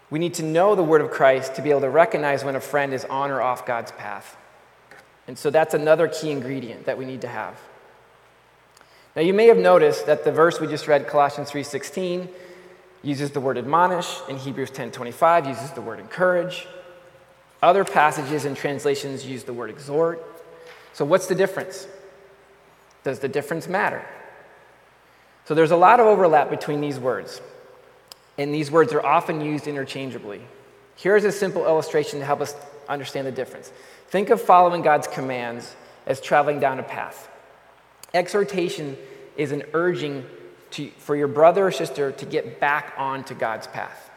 We 0.10 0.20
need 0.20 0.36
to 0.36 0.44
know 0.44 0.76
the 0.76 0.84
word 0.84 1.02
of 1.02 1.12
Christ 1.12 1.56
to 1.56 1.62
be 1.62 1.72
able 1.72 1.82
to 1.82 1.90
recognize 1.90 2.44
when 2.44 2.56
a 2.56 2.62
friend 2.62 2.94
is 2.94 3.04
on 3.06 3.32
or 3.32 3.42
off 3.42 3.66
God's 3.66 3.92
path. 3.92 4.38
And 5.28 5.38
so 5.38 5.50
that's 5.50 5.74
another 5.74 6.08
key 6.08 6.30
ingredient 6.30 6.86
that 6.86 6.98
we 6.98 7.06
need 7.06 7.22
to 7.22 7.28
have. 7.28 7.60
Now 9.16 9.22
you 9.22 9.34
may 9.34 9.48
have 9.48 9.58
noticed 9.58 10.06
that 10.08 10.24
the 10.24 10.32
verse 10.32 10.60
we 10.60 10.68
just 10.68 10.88
read, 10.88 11.08
Colossians 11.08 11.52
3:16, 11.52 12.30
uses 13.04 13.32
the 13.32 13.40
word 13.40 13.58
admonish, 13.58 14.20
and 14.28 14.38
Hebrews 14.38 14.72
10:25 14.72 15.46
uses 15.46 15.72
the 15.72 15.82
word 15.82 16.00
encourage. 16.00 16.68
Other 17.62 17.86
passages 17.86 18.46
and 18.46 18.58
translations 18.58 19.26
use 19.26 19.44
the 19.44 19.54
word 19.54 19.70
exhort. 19.70 20.24
So 20.94 21.06
what's 21.06 21.28
the 21.28 21.36
difference? 21.36 21.88
Does 23.04 23.20
the 23.20 23.28
difference 23.28 23.68
matter? 23.68 24.04
So 25.46 25.54
there's 25.54 25.72
a 25.72 25.78
lot 25.78 26.00
of 26.00 26.08
overlap 26.08 26.50
between 26.50 26.82
these 26.82 27.00
words, 27.00 27.42
and 28.38 28.54
these 28.54 28.72
words 28.72 28.94
are 28.94 29.06
often 29.06 29.42
used 29.42 29.68
interchangeably. 29.68 30.42
Here's 30.96 31.26
a 31.26 31.32
simple 31.32 31.66
illustration 31.66 32.20
to 32.20 32.26
help 32.26 32.42
us 32.42 32.56
understand 32.88 33.28
the 33.28 33.32
difference. 33.32 33.72
Think 34.08 34.30
of 34.30 34.42
following 34.42 34.82
God's 34.82 35.08
commands 35.08 35.76
as 36.06 36.22
traveling 36.22 36.60
down 36.60 36.80
a 36.80 36.84
path. 36.84 37.28
Exhortation 38.14 38.98
is 39.38 39.52
an 39.52 39.64
urging 39.74 40.26
to, 40.72 40.90
for 40.98 41.16
your 41.16 41.28
brother 41.28 41.68
or 41.68 41.72
sister 41.72 42.12
to 42.12 42.26
get 42.26 42.60
back 42.60 42.94
onto 42.98 43.34
God's 43.34 43.68
path. 43.68 44.12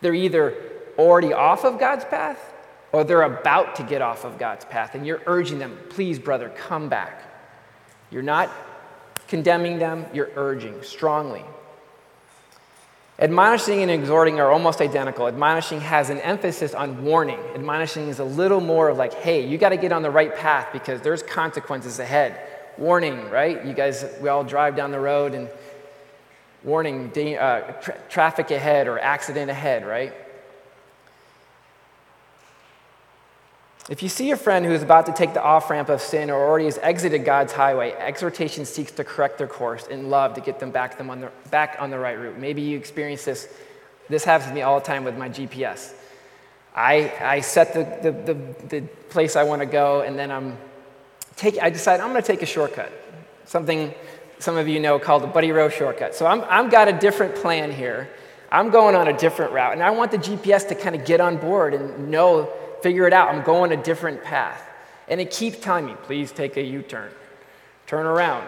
They're 0.00 0.14
either 0.14 0.54
already 0.98 1.32
off 1.32 1.64
of 1.64 1.78
God's 1.78 2.04
path 2.04 2.52
or 2.92 3.04
they're 3.04 3.22
about 3.22 3.76
to 3.76 3.82
get 3.84 4.02
off 4.02 4.24
of 4.24 4.38
God's 4.38 4.64
path, 4.64 4.96
and 4.96 5.06
you're 5.06 5.22
urging 5.26 5.60
them, 5.60 5.78
please, 5.90 6.18
brother, 6.18 6.48
come 6.48 6.88
back. 6.88 7.22
You're 8.10 8.22
not 8.22 8.50
condemning 9.28 9.78
them, 9.78 10.06
you're 10.12 10.30
urging 10.34 10.82
strongly. 10.82 11.44
Admonishing 13.20 13.82
and 13.82 13.90
exhorting 13.90 14.40
are 14.40 14.50
almost 14.50 14.80
identical. 14.80 15.28
Admonishing 15.28 15.80
has 15.80 16.10
an 16.10 16.18
emphasis 16.20 16.74
on 16.74 17.04
warning. 17.04 17.38
Admonishing 17.54 18.08
is 18.08 18.18
a 18.18 18.24
little 18.24 18.60
more 18.60 18.88
of 18.88 18.96
like, 18.96 19.12
hey, 19.14 19.46
you 19.46 19.58
got 19.58 19.68
to 19.68 19.76
get 19.76 19.92
on 19.92 20.02
the 20.02 20.10
right 20.10 20.34
path 20.34 20.68
because 20.72 21.02
there's 21.02 21.22
consequences 21.22 21.98
ahead 21.98 22.49
warning, 22.80 23.28
right? 23.30 23.64
You 23.64 23.74
guys, 23.74 24.04
we 24.20 24.28
all 24.28 24.42
drive 24.42 24.74
down 24.74 24.90
the 24.90 24.98
road 24.98 25.34
and 25.34 25.48
warning, 26.64 27.12
uh, 27.38 27.72
tra- 27.80 27.98
traffic 28.08 28.50
ahead 28.50 28.88
or 28.88 28.98
accident 28.98 29.50
ahead, 29.50 29.86
right? 29.86 30.14
If 33.88 34.02
you 34.02 34.08
see 34.08 34.30
a 34.30 34.36
friend 34.36 34.64
who 34.64 34.72
is 34.72 34.82
about 34.82 35.06
to 35.06 35.12
take 35.12 35.34
the 35.34 35.42
off 35.42 35.68
ramp 35.68 35.88
of 35.88 36.00
sin 36.00 36.30
or 36.30 36.36
already 36.36 36.66
has 36.66 36.78
exited 36.78 37.24
God's 37.24 37.52
highway, 37.52 37.92
exhortation 37.92 38.64
seeks 38.64 38.92
to 38.92 39.04
correct 39.04 39.38
their 39.38 39.46
course 39.46 39.86
in 39.86 40.10
love 40.10 40.34
to 40.34 40.40
get 40.40 40.58
them 40.58 40.70
back, 40.70 40.96
them 40.96 41.10
on 41.10 41.20
the, 41.20 41.30
back 41.50 41.76
on 41.80 41.90
the 41.90 41.98
right 41.98 42.18
route. 42.18 42.38
Maybe 42.38 42.62
you 42.62 42.78
experience 42.78 43.24
this. 43.24 43.48
This 44.08 44.24
happens 44.24 44.48
to 44.48 44.54
me 44.54 44.62
all 44.62 44.78
the 44.78 44.86
time 44.86 45.04
with 45.04 45.18
my 45.18 45.28
GPS. 45.28 45.92
I, 46.74 47.12
I 47.20 47.40
set 47.40 47.74
the, 47.74 48.10
the, 48.10 48.32
the, 48.32 48.66
the 48.68 48.80
place 49.08 49.34
I 49.34 49.42
want 49.42 49.60
to 49.60 49.66
go, 49.66 50.02
and 50.02 50.18
then 50.18 50.30
I'm 50.30 50.56
take, 51.40 51.60
I 51.60 51.70
decided 51.70 52.02
I'm 52.02 52.10
going 52.10 52.22
to 52.22 52.26
take 52.26 52.42
a 52.42 52.46
shortcut, 52.46 52.92
something 53.46 53.94
some 54.38 54.56
of 54.56 54.68
you 54.68 54.78
know 54.78 54.98
called 54.98 55.22
the 55.22 55.26
Buddy 55.26 55.52
Row 55.52 55.68
shortcut. 55.68 56.14
So 56.14 56.26
I'm, 56.26 56.44
I've 56.48 56.70
got 56.70 56.88
a 56.88 56.92
different 56.92 57.34
plan 57.34 57.72
here. 57.72 58.08
I'm 58.52 58.70
going 58.70 58.94
on 58.94 59.08
a 59.08 59.16
different 59.16 59.52
route, 59.52 59.72
and 59.72 59.82
I 59.82 59.90
want 59.90 60.10
the 60.10 60.18
GPS 60.18 60.68
to 60.68 60.74
kind 60.74 60.94
of 60.94 61.04
get 61.04 61.20
on 61.20 61.38
board 61.38 61.72
and 61.72 62.10
know, 62.10 62.52
figure 62.82 63.06
it 63.06 63.12
out. 63.12 63.34
I'm 63.34 63.42
going 63.42 63.72
a 63.72 63.82
different 63.82 64.22
path. 64.22 64.62
And 65.08 65.20
it 65.20 65.30
keeps 65.30 65.58
telling 65.58 65.86
me, 65.86 65.94
please 66.02 66.30
take 66.30 66.56
a 66.56 66.62
U 66.62 66.82
turn, 66.82 67.10
turn 67.86 68.06
around. 68.06 68.46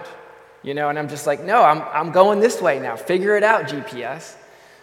You 0.62 0.74
know, 0.74 0.88
and 0.88 0.98
I'm 0.98 1.08
just 1.08 1.26
like, 1.26 1.42
no, 1.42 1.62
I'm, 1.62 1.82
I'm 1.82 2.12
going 2.12 2.40
this 2.40 2.60
way 2.60 2.78
now. 2.78 2.94
Figure 2.94 3.36
it 3.36 3.42
out, 3.42 3.64
GPS. 3.64 4.36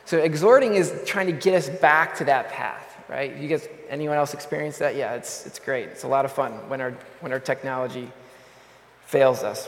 So 0.06 0.18
exhorting 0.18 0.76
is 0.76 0.94
trying 1.06 1.28
to 1.28 1.34
get 1.34 1.54
us 1.54 1.70
back 1.70 2.18
to 2.18 2.26
that 2.26 2.50
path 2.50 2.89
right? 3.10 3.36
You 3.36 3.48
guys, 3.48 3.68
anyone 3.90 4.18
else 4.18 4.34
experience 4.34 4.78
that? 4.78 4.96
Yeah, 4.96 5.16
it's, 5.16 5.46
it's 5.46 5.60
great. 5.60 5.90
It's 5.90 6.04
a 6.04 6.08
lot 6.08 6.26
of 6.26 6.32
fun 6.32 6.52
when 6.70 6.80
our, 6.80 6.94
when 7.22 7.32
our 7.32 7.40
technology 7.40 8.10
fails 9.06 9.44
us. 9.44 9.68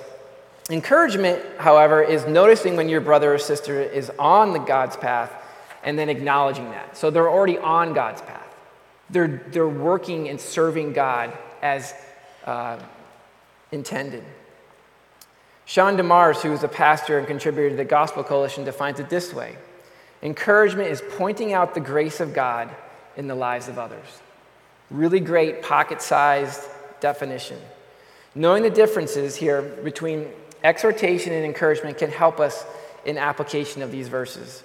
Encouragement, 0.69 1.41
however, 1.57 2.03
is 2.03 2.25
noticing 2.27 2.75
when 2.75 2.88
your 2.88 3.01
brother 3.01 3.33
or 3.33 3.39
sister 3.39 3.81
is 3.81 4.12
on 4.19 4.53
the 4.53 4.60
God's 4.60 4.95
path 4.95 5.33
and 5.83 5.98
then 5.98 6.07
acknowledging 6.07 6.69
that. 6.69 6.95
So 6.95 7.10
they're 7.10 7.29
already 7.29 7.57
on 7.57 7.93
God's 7.93 8.21
path. 8.21 8.55
They're, 9.10 9.43
they're 9.50 9.67
working 9.67 10.29
and 10.29 10.39
serving 10.39 10.93
God 10.93 11.36
as 11.62 11.93
uh, 12.45 12.77
intended. 13.71 14.24
Sean 15.65 15.98
DeMars, 15.98 16.41
who 16.41 16.53
is 16.53 16.63
a 16.63 16.67
pastor 16.67 17.17
and 17.17 17.27
contributor 17.27 17.71
to 17.71 17.75
the 17.75 17.86
Gospel 17.86 18.24
Coalition, 18.24 18.63
defines 18.63 19.00
it 19.00 19.10
this 19.10 19.33
way 19.33 19.55
Encouragement 20.21 20.89
is 20.89 21.01
pointing 21.17 21.53
out 21.53 21.74
the 21.74 21.79
grace 21.79 22.19
of 22.19 22.33
God 22.33 22.69
in 23.22 23.28
the 23.28 23.36
lives 23.36 23.68
of 23.68 23.78
others. 23.78 24.22
Really 24.90 25.20
great 25.20 25.62
pocket 25.62 26.01
sized 26.01 26.60
definition. 27.00 27.60
Knowing 28.34 28.63
the 28.63 28.70
differences 28.72 29.36
here 29.36 29.62
between 29.62 30.28
exhortation 30.63 31.32
and 31.32 31.46
encouragement 31.46 32.00
can 32.00 32.10
help 32.10 32.40
us 32.40 32.66
in 33.06 33.20
application 33.20 33.84
of 33.84 33.92
these 33.92 34.08
verses. 34.08 34.63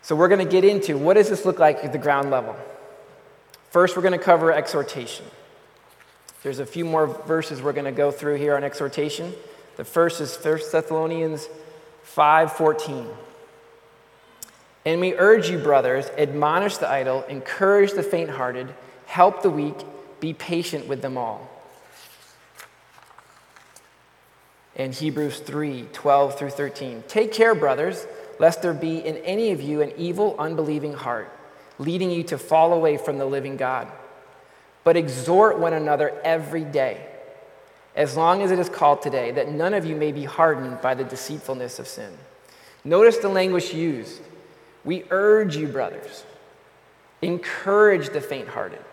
So, 0.00 0.16
we're 0.16 0.28
going 0.28 0.44
to 0.44 0.50
get 0.50 0.64
into 0.64 0.96
what 0.96 1.14
does 1.14 1.28
this 1.28 1.44
look 1.44 1.58
like 1.58 1.84
at 1.84 1.92
the 1.92 1.98
ground 1.98 2.30
level? 2.30 2.56
First, 3.70 3.94
we're 3.94 4.02
going 4.02 4.18
to 4.18 4.24
cover 4.24 4.50
exhortation. 4.50 5.26
There's 6.42 6.60
a 6.60 6.66
few 6.66 6.86
more 6.86 7.06
verses 7.06 7.60
we're 7.60 7.72
going 7.72 7.86
to 7.86 7.92
go 7.92 8.10
through 8.10 8.36
here 8.36 8.56
on 8.56 8.64
exhortation. 8.64 9.34
The 9.76 9.84
first 9.84 10.20
is 10.22 10.34
1 10.34 10.60
Thessalonians 10.72 11.46
5:14. 12.14 13.06
And 14.84 15.00
we 15.00 15.14
urge 15.14 15.48
you, 15.48 15.58
brothers, 15.58 16.06
admonish 16.18 16.76
the 16.76 16.88
idle, 16.88 17.22
encourage 17.22 17.92
the 17.92 18.02
faint-hearted, 18.02 18.74
help 19.06 19.42
the 19.42 19.50
weak, 19.50 19.76
be 20.20 20.34
patient 20.34 20.86
with 20.86 21.02
them 21.02 21.16
all. 21.16 21.50
And 24.76 24.92
Hebrews 24.92 25.40
3 25.40 25.88
12 25.92 26.38
through 26.38 26.50
13. 26.50 27.04
Take 27.06 27.32
care, 27.32 27.54
brothers, 27.54 28.06
lest 28.38 28.62
there 28.62 28.74
be 28.74 28.98
in 28.98 29.16
any 29.18 29.52
of 29.52 29.62
you 29.62 29.80
an 29.80 29.92
evil, 29.96 30.34
unbelieving 30.38 30.94
heart, 30.94 31.30
leading 31.78 32.10
you 32.10 32.22
to 32.24 32.38
fall 32.38 32.72
away 32.72 32.96
from 32.96 33.18
the 33.18 33.26
living 33.26 33.56
God. 33.56 33.88
But 34.82 34.96
exhort 34.96 35.58
one 35.58 35.72
another 35.72 36.20
every 36.24 36.64
day, 36.64 37.06
as 37.94 38.16
long 38.16 38.42
as 38.42 38.50
it 38.50 38.58
is 38.58 38.68
called 38.68 39.00
today, 39.00 39.30
that 39.30 39.50
none 39.50 39.72
of 39.72 39.84
you 39.84 39.96
may 39.96 40.12
be 40.12 40.24
hardened 40.24 40.80
by 40.80 40.94
the 40.94 41.04
deceitfulness 41.04 41.78
of 41.78 41.86
sin. 41.86 42.12
Notice 42.84 43.18
the 43.18 43.28
language 43.28 43.72
used. 43.72 44.20
We 44.84 45.04
urge 45.10 45.56
you, 45.56 45.66
brothers, 45.66 46.24
encourage 47.22 48.10
the 48.10 48.20
faint 48.20 48.48
hearted, 48.48 48.84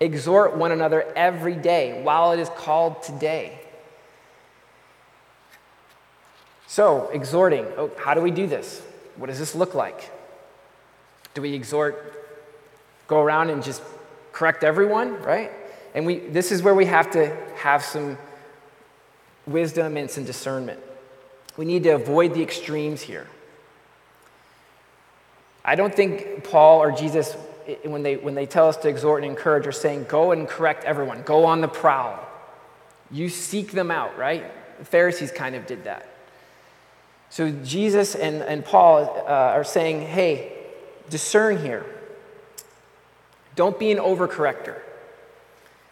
exhort 0.00 0.56
one 0.56 0.72
another 0.72 1.12
every 1.16 1.54
day 1.54 2.02
while 2.02 2.32
it 2.32 2.38
is 2.38 2.48
called 2.50 3.02
today. 3.02 3.58
So, 6.66 7.10
exhorting, 7.12 7.66
oh, 7.76 7.90
how 7.98 8.14
do 8.14 8.20
we 8.20 8.30
do 8.30 8.46
this? 8.46 8.80
What 9.16 9.26
does 9.26 9.38
this 9.38 9.54
look 9.54 9.74
like? 9.74 10.10
Do 11.34 11.42
we 11.42 11.52
exhort, 11.52 12.26
go 13.08 13.20
around 13.20 13.50
and 13.50 13.62
just 13.62 13.82
correct 14.32 14.64
everyone, 14.64 15.20
right? 15.22 15.50
And 15.94 16.06
we, 16.06 16.20
this 16.20 16.50
is 16.50 16.62
where 16.62 16.74
we 16.74 16.86
have 16.86 17.10
to 17.10 17.36
have 17.56 17.82
some 17.84 18.16
wisdom 19.46 19.96
and 19.96 20.10
some 20.10 20.24
discernment. 20.24 20.80
We 21.56 21.64
need 21.64 21.82
to 21.82 21.90
avoid 21.90 22.34
the 22.34 22.42
extremes 22.42 23.02
here. 23.02 23.26
I 25.64 25.74
don't 25.74 25.94
think 25.94 26.44
Paul 26.44 26.82
or 26.82 26.92
Jesus, 26.92 27.34
when 27.84 28.02
they, 28.02 28.16
when 28.16 28.34
they 28.34 28.46
tell 28.46 28.68
us 28.68 28.76
to 28.78 28.88
exhort 28.88 29.22
and 29.22 29.30
encourage, 29.30 29.66
are 29.66 29.72
saying, 29.72 30.06
go 30.08 30.32
and 30.32 30.48
correct 30.48 30.84
everyone, 30.84 31.22
go 31.22 31.44
on 31.44 31.60
the 31.60 31.68
prowl. 31.68 32.18
You 33.10 33.28
seek 33.28 33.72
them 33.72 33.90
out, 33.90 34.18
right? 34.18 34.44
The 34.78 34.84
Pharisees 34.84 35.30
kind 35.30 35.54
of 35.54 35.66
did 35.66 35.84
that. 35.84 36.08
So 37.30 37.50
Jesus 37.50 38.14
and, 38.14 38.42
and 38.42 38.64
Paul 38.64 39.24
uh, 39.26 39.30
are 39.30 39.64
saying, 39.64 40.02
hey, 40.02 40.52
discern 41.08 41.58
here. 41.58 41.86
Don't 43.54 43.78
be 43.78 43.92
an 43.92 43.98
overcorrector. 43.98 44.80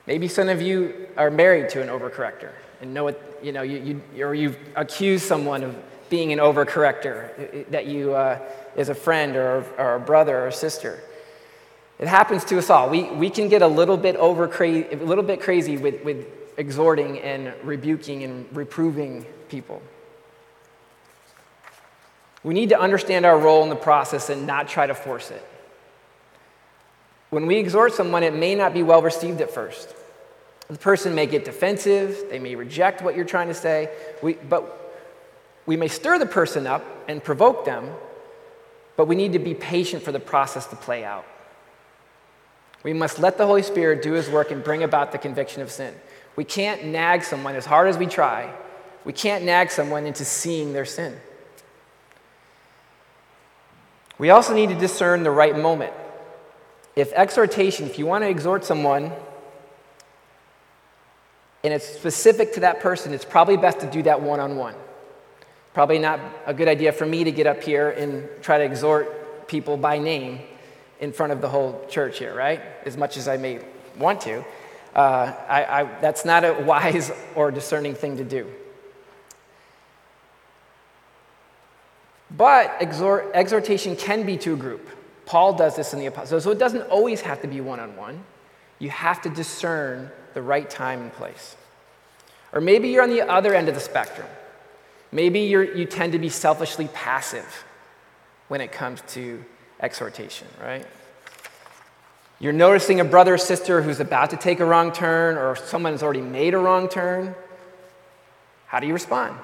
Maybe 0.06 0.28
some 0.28 0.48
of 0.48 0.60
you 0.60 1.08
are 1.16 1.30
married 1.30 1.68
to 1.70 1.82
an 1.82 1.88
overcorrector 1.88 2.50
and 2.80 2.92
know 2.92 3.08
it, 3.08 3.38
you 3.42 3.52
know, 3.52 3.62
you, 3.62 4.02
you, 4.14 4.24
or 4.24 4.34
you've 4.34 4.58
accused 4.74 5.24
someone 5.24 5.62
of 5.62 5.76
being 6.08 6.32
an 6.32 6.38
overcorrector 6.38 7.70
that 7.70 7.86
you 7.86 8.14
uh, 8.14 8.38
is 8.76 8.88
a 8.88 8.94
friend 8.94 9.36
or, 9.36 9.64
or 9.78 9.96
a 9.96 10.00
brother 10.00 10.38
or 10.38 10.46
a 10.48 10.52
sister. 10.52 11.00
It 11.98 12.08
happens 12.08 12.44
to 12.46 12.58
us 12.58 12.70
all. 12.70 12.88
We, 12.88 13.04
we 13.10 13.28
can 13.28 13.48
get 13.48 13.62
a 13.62 13.66
little 13.66 13.96
bit 13.96 14.16
over 14.16 14.48
crazy, 14.48 14.86
a 14.90 14.96
little 14.96 15.24
bit 15.24 15.40
crazy 15.40 15.76
with, 15.76 16.02
with 16.02 16.26
exhorting 16.56 17.18
and 17.20 17.52
rebuking 17.62 18.22
and 18.24 18.46
reproving 18.56 19.26
people. 19.48 19.82
We 22.42 22.54
need 22.54 22.70
to 22.70 22.80
understand 22.80 23.26
our 23.26 23.38
role 23.38 23.62
in 23.62 23.68
the 23.68 23.76
process 23.76 24.30
and 24.30 24.46
not 24.46 24.68
try 24.68 24.86
to 24.86 24.94
force 24.94 25.30
it. 25.30 25.46
When 27.28 27.46
we 27.46 27.56
exhort 27.58 27.92
someone, 27.92 28.22
it 28.22 28.34
may 28.34 28.54
not 28.54 28.72
be 28.72 28.82
well 28.82 29.02
received 29.02 29.40
at 29.40 29.50
first. 29.50 29.94
The 30.68 30.78
person 30.78 31.14
may 31.14 31.26
get 31.26 31.44
defensive, 31.44 32.26
they 32.30 32.38
may 32.38 32.54
reject 32.54 33.02
what 33.02 33.16
you're 33.16 33.24
trying 33.24 33.48
to 33.48 33.54
say, 33.54 33.90
we, 34.22 34.34
but 34.34 34.76
we 35.66 35.76
may 35.76 35.88
stir 35.88 36.18
the 36.18 36.26
person 36.26 36.66
up 36.66 36.84
and 37.08 37.22
provoke 37.22 37.64
them, 37.64 37.90
but 39.00 39.08
we 39.08 39.14
need 39.14 39.32
to 39.32 39.38
be 39.38 39.54
patient 39.54 40.02
for 40.02 40.12
the 40.12 40.20
process 40.20 40.66
to 40.66 40.76
play 40.76 41.06
out. 41.06 41.24
We 42.82 42.92
must 42.92 43.18
let 43.18 43.38
the 43.38 43.46
Holy 43.46 43.62
Spirit 43.62 44.02
do 44.02 44.12
his 44.12 44.28
work 44.28 44.50
and 44.50 44.62
bring 44.62 44.82
about 44.82 45.10
the 45.10 45.16
conviction 45.16 45.62
of 45.62 45.70
sin. 45.70 45.94
We 46.36 46.44
can't 46.44 46.84
nag 46.84 47.24
someone 47.24 47.54
as 47.54 47.64
hard 47.64 47.88
as 47.88 47.96
we 47.96 48.04
try. 48.04 48.52
We 49.06 49.14
can't 49.14 49.42
nag 49.42 49.70
someone 49.70 50.04
into 50.04 50.22
seeing 50.26 50.74
their 50.74 50.84
sin. 50.84 51.18
We 54.18 54.28
also 54.28 54.54
need 54.54 54.68
to 54.68 54.74
discern 54.74 55.22
the 55.22 55.30
right 55.30 55.56
moment 55.56 55.94
if 56.94 57.10
exhortation, 57.14 57.86
if 57.86 57.98
you 57.98 58.04
want 58.04 58.22
to 58.24 58.28
exhort 58.28 58.66
someone 58.66 59.12
and 61.64 61.72
it's 61.72 61.88
specific 61.88 62.52
to 62.52 62.60
that 62.60 62.80
person, 62.80 63.14
it's 63.14 63.24
probably 63.24 63.56
best 63.56 63.80
to 63.80 63.90
do 63.90 64.02
that 64.02 64.20
one 64.20 64.40
on 64.40 64.58
one. 64.58 64.74
Probably 65.72 65.98
not 65.98 66.20
a 66.46 66.54
good 66.54 66.68
idea 66.68 66.92
for 66.92 67.06
me 67.06 67.24
to 67.24 67.30
get 67.30 67.46
up 67.46 67.62
here 67.62 67.90
and 67.90 68.28
try 68.42 68.58
to 68.58 68.64
exhort 68.64 69.46
people 69.46 69.76
by 69.76 69.98
name 69.98 70.40
in 70.98 71.12
front 71.12 71.32
of 71.32 71.40
the 71.40 71.48
whole 71.48 71.84
church 71.88 72.18
here, 72.18 72.34
right? 72.34 72.60
As 72.84 72.96
much 72.96 73.16
as 73.16 73.28
I 73.28 73.36
may 73.36 73.60
want 73.98 74.20
to. 74.22 74.44
Uh, 74.94 75.32
I, 75.48 75.64
I, 75.64 76.00
that's 76.00 76.24
not 76.24 76.44
a 76.44 76.52
wise 76.66 77.12
or 77.34 77.50
discerning 77.50 77.94
thing 77.94 78.16
to 78.16 78.24
do. 78.24 78.50
But 82.36 82.76
exhort, 82.80 83.30
exhortation 83.34 83.96
can 83.96 84.24
be 84.24 84.36
to 84.38 84.54
a 84.54 84.56
group. 84.56 84.88
Paul 85.26 85.54
does 85.54 85.76
this 85.76 85.92
in 85.92 86.00
the 86.00 86.06
Apostles. 86.06 86.42
So 86.42 86.50
it 86.50 86.58
doesn't 86.58 86.82
always 86.82 87.20
have 87.20 87.40
to 87.42 87.48
be 87.48 87.60
one 87.60 87.80
on 87.80 87.96
one. 87.96 88.24
You 88.78 88.90
have 88.90 89.22
to 89.22 89.30
discern 89.30 90.10
the 90.34 90.42
right 90.42 90.68
time 90.68 91.02
and 91.02 91.12
place. 91.12 91.56
Or 92.52 92.60
maybe 92.60 92.88
you're 92.88 93.02
on 93.02 93.10
the 93.10 93.22
other 93.22 93.54
end 93.54 93.68
of 93.68 93.74
the 93.74 93.80
spectrum. 93.80 94.26
Maybe 95.12 95.40
you 95.40 95.84
tend 95.86 96.12
to 96.12 96.18
be 96.18 96.28
selfishly 96.28 96.88
passive 96.92 97.64
when 98.48 98.60
it 98.60 98.72
comes 98.72 99.02
to 99.08 99.44
exhortation, 99.80 100.46
right? 100.62 100.86
You're 102.38 102.52
noticing 102.52 103.00
a 103.00 103.04
brother 103.04 103.34
or 103.34 103.38
sister 103.38 103.82
who's 103.82 104.00
about 104.00 104.30
to 104.30 104.36
take 104.36 104.60
a 104.60 104.64
wrong 104.64 104.92
turn, 104.92 105.36
or 105.36 105.56
someone 105.56 105.92
has 105.92 106.02
already 106.02 106.22
made 106.22 106.54
a 106.54 106.58
wrong 106.58 106.88
turn. 106.88 107.34
How 108.66 108.80
do 108.80 108.86
you 108.86 108.92
respond? 108.92 109.36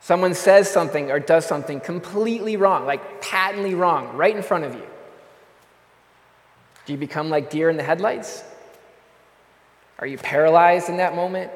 Someone 0.00 0.34
says 0.34 0.70
something 0.70 1.10
or 1.10 1.18
does 1.18 1.46
something 1.46 1.80
completely 1.80 2.56
wrong, 2.56 2.84
like 2.84 3.22
patently 3.22 3.74
wrong, 3.74 4.16
right 4.16 4.36
in 4.36 4.42
front 4.42 4.64
of 4.64 4.74
you. 4.74 4.86
Do 6.84 6.92
you 6.92 6.98
become 6.98 7.30
like 7.30 7.48
deer 7.48 7.70
in 7.70 7.78
the 7.78 7.82
headlights? 7.82 8.44
Are 9.98 10.06
you 10.06 10.18
paralyzed 10.18 10.90
in 10.90 10.98
that 10.98 11.16
moment? 11.16 11.50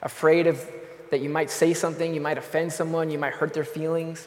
Afraid 0.00 0.46
of 0.46 0.64
that 1.10 1.20
you 1.20 1.28
might 1.28 1.50
say 1.50 1.74
something, 1.74 2.14
you 2.14 2.20
might 2.20 2.38
offend 2.38 2.72
someone, 2.72 3.10
you 3.10 3.18
might 3.18 3.34
hurt 3.34 3.54
their 3.54 3.64
feelings? 3.64 4.26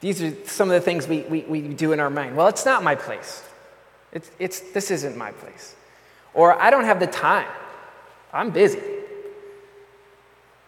These 0.00 0.22
are 0.22 0.34
some 0.46 0.70
of 0.70 0.74
the 0.74 0.80
things 0.80 1.08
we, 1.08 1.22
we, 1.22 1.42
we 1.42 1.60
do 1.62 1.92
in 1.92 2.00
our 2.00 2.10
mind. 2.10 2.36
Well, 2.36 2.48
it's 2.48 2.66
not 2.66 2.82
my 2.82 2.94
place. 2.94 3.42
It's, 4.12 4.30
it's, 4.38 4.60
this 4.72 4.90
isn't 4.90 5.16
my 5.16 5.32
place. 5.32 5.74
Or 6.34 6.60
I 6.60 6.70
don't 6.70 6.84
have 6.84 7.00
the 7.00 7.06
time. 7.06 7.48
I'm 8.32 8.50
busy 8.50 8.80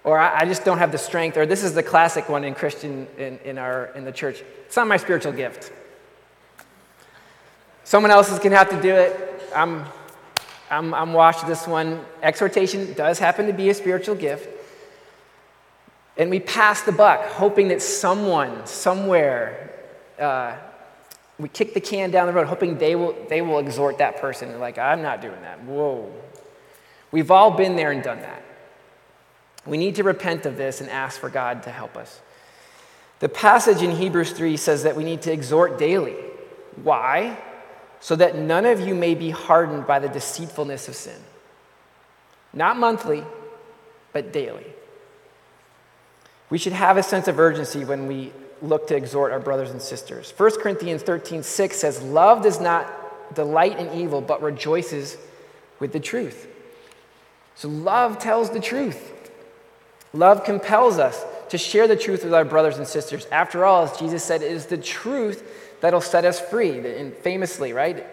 or 0.08 0.18
I, 0.18 0.40
I, 0.40 0.44
just 0.46 0.64
don't 0.64 0.78
have 0.78 0.90
the 0.90 0.98
strength, 0.98 1.36
or 1.36 1.44
this 1.44 1.62
is 1.62 1.74
the 1.74 1.82
classic 1.82 2.30
one 2.30 2.42
in 2.42 2.54
Christian 2.54 3.06
in, 3.18 3.38
in, 3.44 3.58
our, 3.58 3.86
in 3.94 4.04
the 4.04 4.12
church. 4.12 4.42
It's 4.64 4.74
not 4.74 4.86
my 4.86 4.96
spiritual 4.96 5.32
gift. 5.32 5.70
Someone 7.84 8.10
else 8.10 8.30
is 8.30 8.38
going 8.38 8.52
to 8.52 8.56
have 8.56 8.70
to 8.70 8.80
do 8.80 8.94
it. 8.94 9.42
I'm, 9.54 9.84
I'm, 10.70 10.92
I'm 10.94 11.12
washed 11.12 11.46
this 11.46 11.66
one. 11.66 12.04
Exhortation 12.22 12.92
does 12.94 13.18
happen 13.18 13.46
to 13.46 13.52
be 13.52 13.70
a 13.70 13.74
spiritual 13.74 14.14
gift. 14.14 14.48
And 16.16 16.30
we 16.30 16.40
pass 16.40 16.82
the 16.82 16.92
buck, 16.92 17.24
hoping 17.26 17.68
that 17.68 17.80
someone, 17.80 18.66
somewhere, 18.66 19.72
uh, 20.18 20.56
we 21.38 21.48
kick 21.48 21.74
the 21.74 21.80
can 21.80 22.10
down 22.10 22.26
the 22.26 22.32
road, 22.32 22.48
hoping 22.48 22.76
they 22.76 22.96
will, 22.96 23.16
they 23.28 23.40
will 23.40 23.60
exhort 23.60 23.98
that 23.98 24.20
person. 24.20 24.48
They're 24.48 24.58
like, 24.58 24.78
I'm 24.78 25.00
not 25.00 25.22
doing 25.22 25.40
that. 25.42 25.62
Whoa. 25.62 26.12
We've 27.12 27.30
all 27.30 27.52
been 27.52 27.76
there 27.76 27.92
and 27.92 28.02
done 28.02 28.20
that. 28.20 28.42
We 29.64 29.76
need 29.76 29.94
to 29.96 30.02
repent 30.02 30.44
of 30.46 30.56
this 30.56 30.80
and 30.80 30.90
ask 30.90 31.20
for 31.20 31.30
God 31.30 31.62
to 31.62 31.70
help 31.70 31.96
us. 31.96 32.20
The 33.20 33.28
passage 33.28 33.82
in 33.82 33.92
Hebrews 33.92 34.32
3 34.32 34.56
says 34.56 34.82
that 34.82 34.96
we 34.96 35.04
need 35.04 35.22
to 35.22 35.32
exhort 35.32 35.78
daily. 35.78 36.16
Why? 36.82 37.38
So 38.00 38.16
that 38.16 38.36
none 38.36 38.64
of 38.64 38.80
you 38.80 38.94
may 38.94 39.14
be 39.14 39.30
hardened 39.30 39.86
by 39.86 39.98
the 39.98 40.08
deceitfulness 40.08 40.88
of 40.88 40.94
sin. 40.94 41.20
Not 42.52 42.76
monthly, 42.76 43.24
but 44.12 44.32
daily. 44.32 44.66
We 46.50 46.58
should 46.58 46.72
have 46.72 46.96
a 46.96 47.02
sense 47.02 47.28
of 47.28 47.38
urgency 47.38 47.84
when 47.84 48.06
we 48.06 48.32
look 48.62 48.86
to 48.88 48.96
exhort 48.96 49.32
our 49.32 49.40
brothers 49.40 49.70
and 49.70 49.82
sisters. 49.82 50.32
1 50.36 50.60
Corinthians 50.60 51.02
13 51.02 51.42
6 51.42 51.76
says, 51.76 52.02
Love 52.02 52.42
does 52.42 52.60
not 52.60 53.34
delight 53.34 53.78
in 53.78 53.98
evil, 53.98 54.20
but 54.20 54.42
rejoices 54.42 55.16
with 55.78 55.92
the 55.92 56.00
truth. 56.00 56.48
So 57.54 57.68
love 57.68 58.18
tells 58.18 58.50
the 58.50 58.60
truth. 58.60 59.12
Love 60.12 60.44
compels 60.44 60.98
us 60.98 61.24
to 61.50 61.58
share 61.58 61.86
the 61.86 61.96
truth 61.96 62.24
with 62.24 62.34
our 62.34 62.44
brothers 62.44 62.78
and 62.78 62.86
sisters. 62.86 63.26
After 63.26 63.64
all, 63.64 63.84
as 63.84 63.96
Jesus 63.98 64.24
said, 64.24 64.42
it 64.42 64.52
is 64.52 64.66
the 64.66 64.78
truth 64.78 65.67
that'll 65.80 66.00
set 66.00 66.24
us 66.24 66.40
free. 66.40 66.78
And 66.78 67.14
famously, 67.14 67.72
right? 67.72 68.06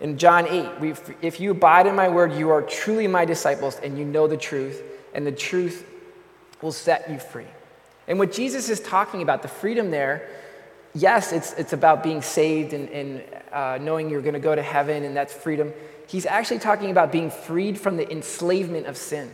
In 0.00 0.16
John 0.16 0.46
8, 0.46 0.96
if 1.20 1.40
you 1.40 1.50
abide 1.50 1.86
in 1.86 1.94
my 1.94 2.08
word, 2.08 2.32
you 2.32 2.50
are 2.50 2.62
truly 2.62 3.06
my 3.06 3.24
disciples 3.24 3.78
and 3.82 3.98
you 3.98 4.04
know 4.04 4.26
the 4.26 4.36
truth, 4.36 4.82
and 5.14 5.26
the 5.26 5.32
truth 5.32 5.86
will 6.62 6.72
set 6.72 7.10
you 7.10 7.18
free. 7.18 7.46
And 8.08 8.18
what 8.18 8.32
Jesus 8.32 8.68
is 8.68 8.80
talking 8.80 9.22
about, 9.22 9.42
the 9.42 9.48
freedom 9.48 9.90
there, 9.90 10.28
yes, 10.94 11.32
it's, 11.32 11.52
it's 11.54 11.72
about 11.72 12.02
being 12.02 12.22
saved 12.22 12.72
and, 12.72 12.88
and 12.88 13.22
uh, 13.52 13.78
knowing 13.80 14.08
you're 14.10 14.22
going 14.22 14.34
to 14.34 14.40
go 14.40 14.54
to 14.54 14.62
heaven, 14.62 15.04
and 15.04 15.16
that's 15.16 15.32
freedom. 15.32 15.72
He's 16.06 16.26
actually 16.26 16.58
talking 16.58 16.90
about 16.90 17.12
being 17.12 17.30
freed 17.30 17.78
from 17.78 17.96
the 17.96 18.10
enslavement 18.10 18.86
of 18.86 18.96
sin. 18.96 19.30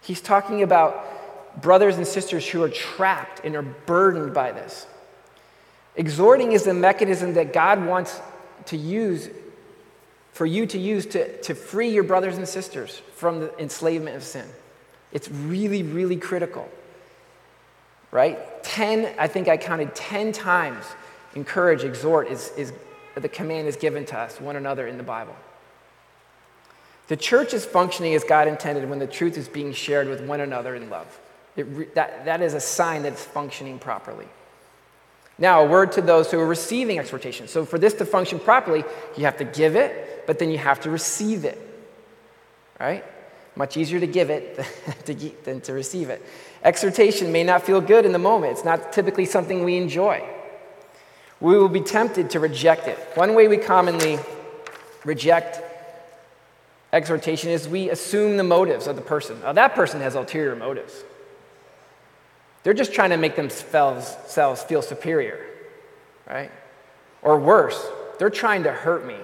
He's 0.00 0.20
talking 0.20 0.62
about 0.62 1.60
brothers 1.60 1.96
and 1.96 2.06
sisters 2.06 2.48
who 2.48 2.62
are 2.62 2.68
trapped 2.68 3.42
and 3.44 3.54
are 3.54 3.62
burdened 3.62 4.32
by 4.32 4.52
this. 4.52 4.86
Exhorting 5.96 6.52
is 6.52 6.64
the 6.64 6.74
mechanism 6.74 7.34
that 7.34 7.52
God 7.52 7.84
wants 7.84 8.20
to 8.66 8.76
use 8.76 9.28
for 10.32 10.46
you 10.46 10.64
to 10.66 10.78
use 10.78 11.04
to, 11.06 11.40
to 11.42 11.54
free 11.54 11.90
your 11.90 12.04
brothers 12.04 12.38
and 12.38 12.48
sisters 12.48 13.02
from 13.14 13.40
the 13.40 13.58
enslavement 13.60 14.16
of 14.16 14.22
sin. 14.22 14.46
It's 15.12 15.30
really, 15.30 15.82
really 15.82 16.16
critical 16.16 16.70
right? 18.12 18.62
10, 18.62 19.14
I 19.18 19.26
think 19.26 19.48
I 19.48 19.56
counted 19.56 19.92
10 19.96 20.30
times 20.30 20.84
encourage, 21.34 21.82
exhort 21.82 22.28
is, 22.28 22.52
is 22.56 22.72
the 23.16 23.28
command 23.28 23.66
is 23.66 23.74
given 23.74 24.04
to 24.06 24.18
us, 24.18 24.40
one 24.40 24.54
another 24.54 24.86
in 24.86 24.98
the 24.98 25.02
Bible. 25.02 25.34
The 27.08 27.16
church 27.16 27.52
is 27.52 27.64
functioning 27.64 28.14
as 28.14 28.22
God 28.22 28.46
intended 28.46 28.88
when 28.88 28.98
the 28.98 29.06
truth 29.06 29.36
is 29.36 29.48
being 29.48 29.72
shared 29.72 30.08
with 30.08 30.20
one 30.20 30.40
another 30.40 30.76
in 30.76 30.88
love. 30.88 31.20
It, 31.56 31.94
that, 31.94 32.24
that 32.26 32.40
is 32.40 32.54
a 32.54 32.60
sign 32.60 33.02
that 33.02 33.14
it's 33.14 33.24
functioning 33.24 33.78
properly. 33.78 34.28
Now, 35.42 35.64
a 35.64 35.66
word 35.66 35.90
to 35.92 36.00
those 36.00 36.30
who 36.30 36.38
are 36.38 36.46
receiving 36.46 37.00
exhortation. 37.00 37.48
So, 37.48 37.64
for 37.64 37.76
this 37.76 37.94
to 37.94 38.04
function 38.04 38.38
properly, 38.38 38.84
you 39.16 39.24
have 39.24 39.38
to 39.38 39.44
give 39.44 39.74
it, 39.74 40.24
but 40.24 40.38
then 40.38 40.50
you 40.50 40.58
have 40.58 40.78
to 40.82 40.90
receive 40.90 41.44
it. 41.44 41.58
Right? 42.78 43.04
Much 43.56 43.76
easier 43.76 43.98
to 43.98 44.06
give 44.06 44.30
it 44.30 44.64
than 45.44 45.60
to 45.62 45.72
receive 45.72 46.10
it. 46.10 46.24
Exhortation 46.62 47.32
may 47.32 47.42
not 47.42 47.64
feel 47.64 47.80
good 47.80 48.06
in 48.06 48.12
the 48.12 48.20
moment, 48.20 48.52
it's 48.52 48.64
not 48.64 48.92
typically 48.92 49.24
something 49.24 49.64
we 49.64 49.76
enjoy. 49.76 50.22
We 51.40 51.58
will 51.58 51.68
be 51.68 51.80
tempted 51.80 52.30
to 52.30 52.38
reject 52.38 52.86
it. 52.86 52.96
One 53.16 53.34
way 53.34 53.48
we 53.48 53.56
commonly 53.56 54.20
reject 55.04 55.60
exhortation 56.92 57.50
is 57.50 57.66
we 57.66 57.90
assume 57.90 58.36
the 58.36 58.44
motives 58.44 58.86
of 58.86 58.94
the 58.94 59.02
person. 59.02 59.40
Now, 59.40 59.52
that 59.54 59.74
person 59.74 60.02
has 60.02 60.14
ulterior 60.14 60.54
motives. 60.54 61.02
They're 62.62 62.74
just 62.74 62.92
trying 62.92 63.10
to 63.10 63.16
make 63.16 63.36
themselves 63.36 64.16
feel 64.62 64.82
superior, 64.82 65.44
right? 66.28 66.50
Or 67.22 67.38
worse, 67.38 67.84
they're 68.18 68.30
trying 68.30 68.64
to 68.64 68.72
hurt 68.72 69.04
me. 69.04 69.16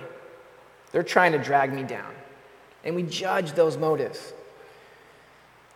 They're 0.93 1.03
trying 1.03 1.33
to 1.33 1.39
drag 1.39 1.73
me 1.73 1.83
down. 1.83 2.13
And 2.85 2.97
we 2.97 3.03
judge 3.03 3.53
those 3.53 3.77
motives. 3.77 4.33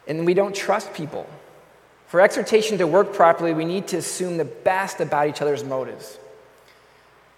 And 0.07 0.27
we 0.27 0.35
don't 0.35 0.55
trust 0.55 0.92
people. 0.94 1.29
For 2.07 2.20
exhortation 2.20 2.79
to 2.79 2.87
work 2.87 3.12
properly, 3.12 3.55
we 3.55 3.64
need 3.64 3.88
to 3.88 3.98
assume 3.98 4.37
the 4.37 4.44
best 4.44 5.01
about 5.01 5.29
each 5.29 5.40
other's 5.40 5.64
motives. 5.64 6.18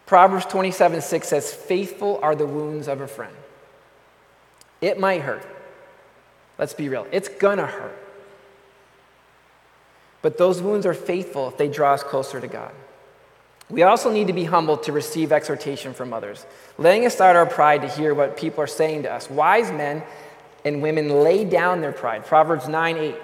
Proverbs 0.06 0.46
27 0.46 1.00
6 1.00 1.28
says, 1.28 1.52
Faithful 1.52 2.18
are 2.22 2.34
the 2.34 2.46
wounds 2.46 2.88
of 2.88 3.00
a 3.00 3.08
friend. 3.08 3.34
It 4.80 4.98
might 4.98 5.22
hurt. 5.22 5.46
Let's 6.58 6.74
be 6.74 6.88
real. 6.88 7.06
It's 7.10 7.28
gonna 7.28 7.66
hurt. 7.66 8.03
But 10.24 10.38
those 10.38 10.62
wounds 10.62 10.87
are 10.87 10.94
faithful 10.94 11.48
if 11.48 11.58
they 11.58 11.68
draw 11.68 11.92
us 11.92 12.02
closer 12.02 12.40
to 12.40 12.48
God. 12.48 12.72
We 13.68 13.82
also 13.82 14.10
need 14.10 14.28
to 14.28 14.32
be 14.32 14.44
humble 14.44 14.78
to 14.78 14.90
receive 14.90 15.32
exhortation 15.32 15.92
from 15.92 16.14
others, 16.14 16.46
laying 16.78 17.04
aside 17.04 17.37
our 17.37 17.44
pride 17.44 17.82
to 17.82 17.88
hear 17.88 18.14
what 18.14 18.34
people 18.34 18.64
are 18.64 18.66
saying 18.66 19.02
to 19.02 19.12
us. 19.12 19.28
Wise 19.28 19.70
men 19.70 20.02
and 20.64 20.80
women 20.80 21.10
lay 21.10 21.44
down 21.44 21.82
their 21.82 21.92
pride. 21.92 22.24
Proverbs 22.24 22.68
9 22.68 22.96
8. 22.96 23.14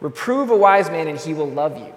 Reprove 0.00 0.50
a 0.50 0.56
wise 0.56 0.88
man 0.90 1.08
and 1.08 1.18
he 1.18 1.34
will 1.34 1.50
love 1.50 1.76
you. 1.76 1.92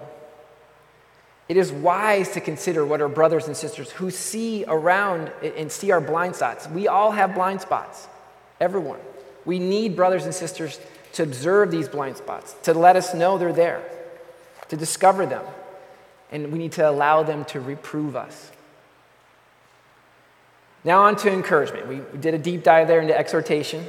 It 1.48 1.56
is 1.56 1.70
wise 1.70 2.30
to 2.30 2.40
consider 2.40 2.84
what 2.84 3.00
our 3.00 3.08
brothers 3.08 3.46
and 3.46 3.56
sisters 3.56 3.92
who 3.92 4.10
see 4.10 4.64
around 4.66 5.30
and 5.40 5.70
see 5.70 5.92
our 5.92 6.00
blind 6.00 6.34
spots. 6.34 6.66
We 6.66 6.88
all 6.88 7.12
have 7.12 7.36
blind 7.36 7.60
spots, 7.60 8.08
everyone. 8.60 8.98
We 9.44 9.60
need 9.60 9.94
brothers 9.94 10.24
and 10.24 10.34
sisters 10.34 10.80
to 11.12 11.22
observe 11.22 11.70
these 11.70 11.88
blind 11.88 12.16
spots, 12.16 12.56
to 12.64 12.74
let 12.74 12.96
us 12.96 13.14
know 13.14 13.38
they're 13.38 13.52
there, 13.52 13.88
to 14.72 14.76
discover 14.78 15.26
them 15.26 15.44
and 16.30 16.50
we 16.50 16.58
need 16.58 16.72
to 16.72 16.88
allow 16.88 17.22
them 17.22 17.44
to 17.44 17.60
reprove 17.60 18.16
us. 18.16 18.50
Now, 20.82 21.02
on 21.02 21.14
to 21.16 21.30
encouragement. 21.30 21.88
We 21.88 22.00
did 22.18 22.32
a 22.32 22.38
deep 22.38 22.62
dive 22.62 22.88
there 22.88 23.02
into 23.02 23.16
exhortation. 23.16 23.84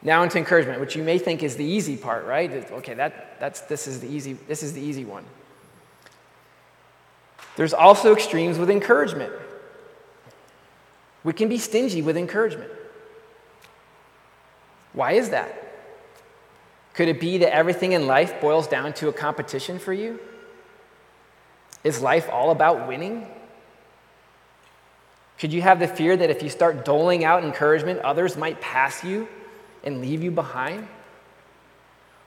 Now 0.00 0.22
into 0.22 0.38
encouragement, 0.38 0.80
which 0.80 0.96
you 0.96 1.02
may 1.02 1.18
think 1.18 1.42
is 1.42 1.56
the 1.56 1.66
easy 1.66 1.98
part, 1.98 2.24
right? 2.24 2.50
Okay, 2.72 2.94
that, 2.94 3.38
that's, 3.38 3.60
this, 3.60 3.86
is 3.86 4.00
the 4.00 4.08
easy, 4.08 4.32
this 4.48 4.62
is 4.62 4.72
the 4.72 4.80
easy 4.80 5.04
one. 5.04 5.24
There's 7.56 7.74
also 7.74 8.14
extremes 8.14 8.58
with 8.58 8.70
encouragement. 8.70 9.34
We 11.24 11.34
can 11.34 11.50
be 11.50 11.58
stingy 11.58 12.00
with 12.00 12.16
encouragement. 12.16 12.70
Why 14.94 15.12
is 15.12 15.28
that? 15.28 15.63
Could 16.94 17.08
it 17.08 17.20
be 17.20 17.38
that 17.38 17.54
everything 17.54 17.92
in 17.92 18.06
life 18.06 18.40
boils 18.40 18.68
down 18.68 18.92
to 18.94 19.08
a 19.08 19.12
competition 19.12 19.78
for 19.78 19.92
you? 19.92 20.20
Is 21.82 22.00
life 22.00 22.28
all 22.30 22.50
about 22.50 22.88
winning? 22.88 23.26
Could 25.38 25.52
you 25.52 25.60
have 25.60 25.80
the 25.80 25.88
fear 25.88 26.16
that 26.16 26.30
if 26.30 26.42
you 26.42 26.48
start 26.48 26.84
doling 26.84 27.24
out 27.24 27.44
encouragement, 27.44 28.00
others 28.00 28.36
might 28.36 28.60
pass 28.60 29.04
you 29.04 29.28
and 29.82 30.00
leave 30.00 30.22
you 30.22 30.30
behind? 30.30 30.86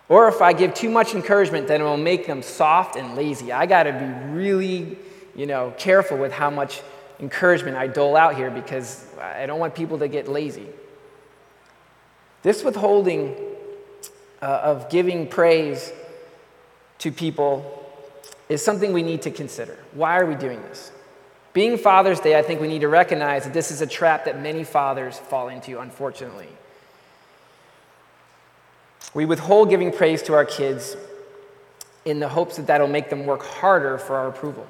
Or 0.09 0.27
if 0.27 0.41
I 0.41 0.53
give 0.53 0.73
too 0.73 0.89
much 0.89 1.15
encouragement, 1.15 1.67
then 1.67 1.81
it 1.81 1.83
will 1.85 1.97
make 1.97 2.27
them 2.27 2.41
soft 2.41 2.95
and 2.97 3.15
lazy. 3.15 3.51
I 3.51 3.65
got 3.65 3.83
to 3.83 3.93
be 3.93 4.33
really, 4.33 4.97
you 5.35 5.45
know, 5.45 5.73
careful 5.77 6.17
with 6.17 6.31
how 6.31 6.49
much 6.49 6.81
encouragement 7.19 7.77
I 7.77 7.87
dole 7.87 8.15
out 8.15 8.35
here 8.35 8.51
because 8.51 9.05
I 9.19 9.45
don't 9.45 9.59
want 9.59 9.75
people 9.75 9.97
to 9.99 10.07
get 10.07 10.27
lazy. 10.27 10.67
This 12.43 12.63
withholding 12.63 13.35
uh, 14.41 14.45
of 14.45 14.89
giving 14.89 15.27
praise 15.27 15.91
to 16.99 17.11
people 17.11 17.73
is 18.49 18.63
something 18.63 18.93
we 18.93 19.03
need 19.03 19.21
to 19.23 19.31
consider. 19.31 19.77
Why 19.93 20.19
are 20.19 20.25
we 20.25 20.35
doing 20.35 20.61
this? 20.63 20.91
Being 21.53 21.77
Father's 21.77 22.19
Day, 22.19 22.37
I 22.37 22.41
think 22.43 22.61
we 22.61 22.67
need 22.67 22.81
to 22.81 22.87
recognize 22.87 23.45
that 23.45 23.53
this 23.53 23.71
is 23.71 23.81
a 23.81 23.87
trap 23.87 24.25
that 24.25 24.41
many 24.41 24.63
fathers 24.63 25.17
fall 25.17 25.49
into, 25.49 25.79
unfortunately. 25.79 26.49
We 29.13 29.25
withhold 29.25 29.69
giving 29.69 29.91
praise 29.91 30.21
to 30.23 30.33
our 30.33 30.45
kids 30.45 30.95
in 32.05 32.19
the 32.19 32.29
hopes 32.29 32.57
that 32.57 32.67
that'll 32.67 32.87
make 32.87 33.09
them 33.09 33.25
work 33.25 33.43
harder 33.43 33.97
for 33.97 34.15
our 34.15 34.27
approval. 34.27 34.67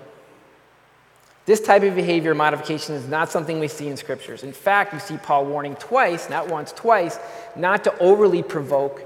This 1.46 1.62
type 1.62 1.84
of 1.84 1.96
behavior 1.96 2.36
modification 2.36 2.96
is 2.96 3.08
not 3.08 3.30
something 3.30 3.60
we 3.60 3.70
see 3.70 3.88
in 3.88 3.96
scriptures. 3.96 4.44
In 4.44 4.52
fact, 4.52 4.94
you 4.94 5.00
see 5.00 5.18
Paul 5.18 5.46
warning 5.46 5.76
twice, 5.76 6.30
not 6.30 6.50
once, 6.50 6.74
twice, 6.74 7.20
not 7.56 7.84
to 7.86 7.98
overly 8.00 8.44
provoke 8.44 9.02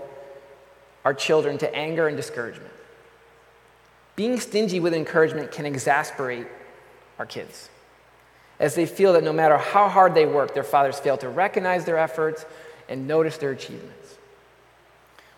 our 1.03 1.13
children 1.13 1.57
to 1.59 1.75
anger 1.75 2.07
and 2.07 2.15
discouragement. 2.15 2.73
Being 4.15 4.39
stingy 4.39 4.79
with 4.79 4.93
encouragement 4.93 5.51
can 5.51 5.65
exasperate 5.65 6.47
our 7.17 7.25
kids 7.25 7.69
as 8.61 8.75
they 8.75 8.85
feel 8.85 9.13
that 9.13 9.23
no 9.23 9.33
matter 9.33 9.57
how 9.57 9.89
hard 9.89 10.13
they 10.13 10.27
work, 10.27 10.53
their 10.53 10.63
fathers 10.63 10.99
fail 10.99 11.17
to 11.17 11.27
recognize 11.27 11.83
their 11.83 11.97
efforts 11.97 12.45
and 12.87 13.07
notice 13.07 13.37
their 13.37 13.49
achievements. 13.49 14.17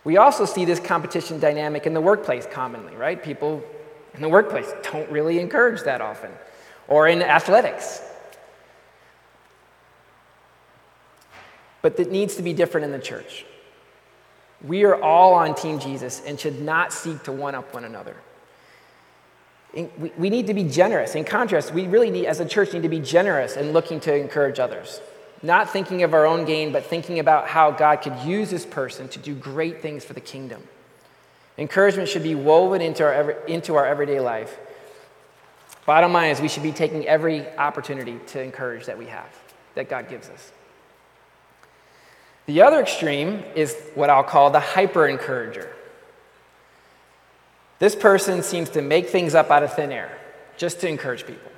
We 0.03 0.17
also 0.17 0.43
see 0.43 0.65
this 0.65 0.81
competition 0.81 1.39
dynamic 1.39 1.87
in 1.87 1.93
the 1.93 2.01
workplace 2.01 2.45
commonly, 2.45 2.93
right? 2.95 3.23
People 3.23 3.63
in 4.13 4.21
the 4.21 4.27
workplace 4.27 4.69
don't 4.91 5.09
really 5.09 5.39
encourage 5.39 5.83
that 5.83 6.01
often, 6.01 6.31
or 6.89 7.07
in 7.07 7.21
athletics. 7.21 8.01
But 11.81 11.97
it 11.97 12.11
needs 12.11 12.35
to 12.35 12.43
be 12.43 12.51
different 12.51 12.83
in 12.83 12.91
the 12.91 12.99
church. 12.99 13.45
We 14.63 14.83
are 14.85 15.01
all 15.01 15.33
on 15.33 15.55
Team 15.55 15.79
Jesus 15.79 16.21
and 16.25 16.39
should 16.39 16.61
not 16.61 16.93
seek 16.93 17.23
to 17.23 17.31
one 17.31 17.55
up 17.55 17.73
one 17.73 17.83
another 17.83 18.15
we 19.73 20.29
need 20.29 20.47
to 20.47 20.53
be 20.53 20.63
generous. 20.63 21.15
In 21.15 21.23
contrast, 21.23 21.73
we 21.73 21.87
really 21.87 22.11
need, 22.11 22.27
as 22.27 22.39
a 22.39 22.45
church, 22.45 22.73
need 22.73 22.83
to 22.83 22.89
be 22.89 22.99
generous 22.99 23.57
in 23.57 23.71
looking 23.71 23.99
to 24.01 24.15
encourage 24.15 24.59
others. 24.59 25.01
not 25.45 25.69
thinking 25.69 26.03
of 26.03 26.13
our 26.13 26.25
own 26.25 26.45
gain, 26.45 26.71
but 26.71 26.85
thinking 26.85 27.19
about 27.19 27.49
how 27.49 27.69
God 27.69 27.97
could 27.97 28.17
use 28.19 28.49
this 28.49 28.65
person 28.65 29.09
to 29.09 29.19
do 29.19 29.35
great 29.35 29.81
things 29.81 30.05
for 30.05 30.13
the 30.13 30.21
kingdom. 30.21 30.63
Encouragement 31.57 32.07
should 32.07 32.23
be 32.23 32.33
woven 32.33 32.81
into 32.81 33.03
our, 33.03 33.31
into 33.45 33.75
our 33.75 33.85
everyday 33.85 34.21
life. 34.21 34.57
Bottom 35.85 36.13
line 36.13 36.31
is, 36.31 36.39
we 36.39 36.47
should 36.47 36.63
be 36.63 36.71
taking 36.71 37.05
every 37.07 37.45
opportunity 37.57 38.21
to 38.27 38.41
encourage 38.41 38.85
that 38.85 38.97
we 38.97 39.07
have, 39.07 39.27
that 39.75 39.89
God 39.89 40.07
gives 40.07 40.29
us. 40.29 40.53
The 42.45 42.61
other 42.61 42.81
extreme 42.81 43.43
is 43.55 43.75
what 43.95 44.09
I'll 44.09 44.23
call 44.23 44.49
the 44.49 44.59
hyper 44.59 45.07
encourager. 45.07 45.73
This 47.79 47.95
person 47.95 48.43
seems 48.43 48.69
to 48.71 48.81
make 48.81 49.09
things 49.09 49.35
up 49.35 49.49
out 49.49 49.63
of 49.63 49.73
thin 49.73 49.91
air 49.91 50.17
just 50.57 50.81
to 50.81 50.87
encourage 50.87 51.25
people. 51.25 51.51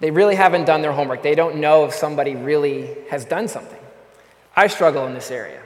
They 0.00 0.10
really 0.10 0.34
haven't 0.34 0.64
done 0.64 0.82
their 0.82 0.92
homework. 0.92 1.22
They 1.22 1.34
don't 1.34 1.56
know 1.56 1.84
if 1.84 1.94
somebody 1.94 2.34
really 2.34 2.96
has 3.10 3.24
done 3.24 3.48
something. 3.48 3.78
I 4.56 4.66
struggle 4.66 5.06
in 5.06 5.14
this 5.14 5.30
area. 5.30 5.62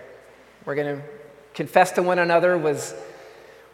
We're 0.64 0.74
going 0.74 0.98
to 0.98 1.02
confess 1.54 1.92
to 1.92 2.02
one 2.02 2.18
another 2.18 2.56
was 2.56 2.94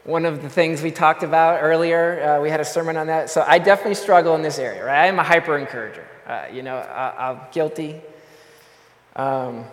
one 0.05 0.25
of 0.25 0.43
the 0.43 0.49
things 0.49 0.83
we 0.83 0.91
talked 0.91 1.23
about 1.23 1.63
earlier. 1.63 2.23
Uh, 2.23 2.41
we 2.41 2.51
had 2.51 2.61
a 2.61 2.65
sermon 2.65 2.97
on 2.97 3.09
that. 3.09 3.31
So 3.31 3.45
I 3.47 3.59
definitely 3.59 3.95
struggle 3.95 4.35
in 4.35 4.43
this 4.43 4.59
area, 4.59 4.85
right? 4.85 5.03
I 5.03 5.07
am 5.07 5.19
a 5.19 5.23
hyper 5.23 5.59
encourager. 5.59 6.07
Uh, 6.27 6.47
you 6.53 6.63
know, 6.63 6.77
I, 6.77 7.31
am 7.31 7.41
guilty. 7.53 8.01
Um, 9.17 9.65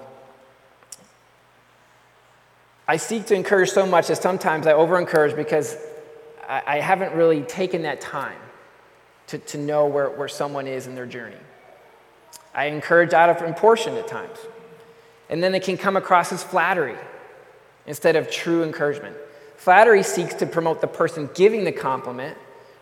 I 2.87 2.97
seek 2.97 3.25
to 3.27 3.35
encourage 3.35 3.69
so 3.69 3.85
much 3.85 4.07
that 4.07 4.21
sometimes 4.21 4.67
I 4.67 4.73
over 4.73 4.99
encourage 4.99 5.35
because 5.35 5.77
I, 6.47 6.61
I, 6.67 6.79
haven't 6.79 7.13
really 7.15 7.41
taken 7.41 7.83
that 7.83 8.01
time 8.01 8.37
to, 9.27 9.39
to 9.39 9.57
know 9.57 9.87
where, 9.87 10.09
where 10.09 10.27
someone 10.27 10.67
is 10.67 10.85
in 10.87 10.93
their 10.93 11.05
journey. 11.05 11.37
I 12.53 12.65
encourage 12.65 13.13
out 13.13 13.29
of 13.29 13.37
proportion 13.37 13.95
at 13.95 14.07
times. 14.07 14.37
And 15.29 15.41
then 15.41 15.55
it 15.55 15.63
can 15.63 15.77
come 15.77 15.95
across 15.95 16.31
as 16.31 16.43
flattery 16.43 16.97
instead 17.87 18.15
of 18.15 18.29
true 18.29 18.63
encouragement. 18.63 19.15
Flattery 19.55 20.03
seeks 20.03 20.35
to 20.35 20.45
promote 20.45 20.81
the 20.81 20.87
person 20.87 21.29
giving 21.33 21.63
the 21.63 21.71
compliment 21.71 22.37